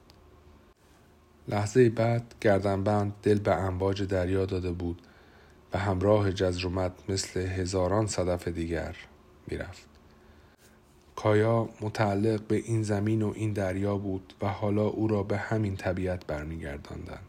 لحظه 1.48 1.90
بعد 1.90 2.34
گردنبند 2.40 3.12
دل 3.22 3.38
به 3.38 3.54
امواج 3.54 4.02
دریا 4.02 4.46
داده 4.46 4.70
بود 4.70 5.02
و 5.72 5.78
همراه 5.78 6.32
جزرومت 6.32 6.92
مثل 7.08 7.40
هزاران 7.40 8.06
صدف 8.06 8.48
دیگر 8.48 8.96
می‌رفت. 9.46 9.89
کایا 11.22 11.68
متعلق 11.80 12.42
به 12.42 12.56
این 12.56 12.82
زمین 12.82 13.22
و 13.22 13.32
این 13.36 13.52
دریا 13.52 13.96
بود 13.96 14.34
و 14.42 14.48
حالا 14.48 14.86
او 14.86 15.08
را 15.08 15.22
به 15.22 15.36
همین 15.36 15.76
طبیعت 15.76 16.26
برمیگرداندند 16.26 17.24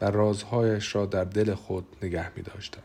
و 0.00 0.10
رازهایش 0.10 0.94
را 0.94 1.06
در 1.06 1.24
دل 1.24 1.54
خود 1.54 1.84
نگه 2.02 2.36
می 2.36 2.42
داشتند. 2.42 2.84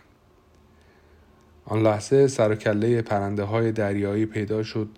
آن 1.65 1.83
لحظه 1.83 2.27
سر 2.27 2.51
و 2.51 3.01
پرنده 3.01 3.43
های 3.43 3.71
دریایی 3.71 4.25
پیدا 4.25 4.63
شد 4.63 4.89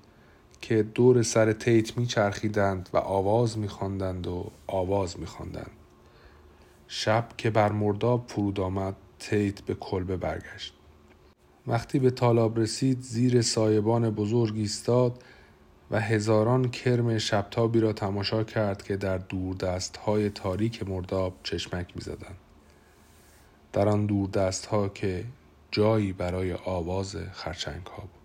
که 0.62 0.84
دور 0.84 1.24
سر 1.24 1.54
تیت 1.54 1.98
می 1.98 2.06
چرخیدند 2.06 2.90
و 2.94 2.98
آواز 2.98 3.58
می 3.58 3.68
خواندند 3.68 4.28
و 4.28 4.52
آواز 4.68 5.20
می 5.20 5.26
خواندند. 5.26 5.72
شب 6.88 7.28
که 7.38 7.50
بر 7.50 7.72
مرداب 7.72 8.26
فرود 8.28 8.60
آمد 8.60 8.96
تیت 9.20 9.62
به 9.62 9.76
کلبه 9.76 10.18
برگشت. 10.18 10.75
وقتی 11.68 12.00
به 12.00 12.12
تالاب 12.12 12.60
رسید 12.60 13.02
زیر 13.02 13.42
سایبان 13.42 14.10
بزرگ 14.10 14.56
ایستاد 14.56 15.24
و 15.92 16.02
هزاران 16.02 16.72
کرم 16.72 17.18
شبتابی 17.18 17.80
را 17.80 17.94
تماشا 17.94 18.44
کرد 18.44 18.84
که 18.84 18.98
در 18.98 19.18
دور 19.18 19.56
دست 19.56 19.98
های 19.98 20.30
تاریک 20.30 20.90
مرداب 20.90 21.34
چشمک 21.44 21.96
می 21.96 22.02
زدن. 22.02 22.36
در 23.74 23.88
آن 23.88 24.06
دور 24.06 24.30
دست 24.30 24.66
ها 24.66 24.90
که 24.90 25.26
جایی 25.72 26.14
برای 26.14 26.54
آواز 26.54 27.16
خرچنگ 27.32 27.86
ها 27.86 28.02
بود. 28.02 28.25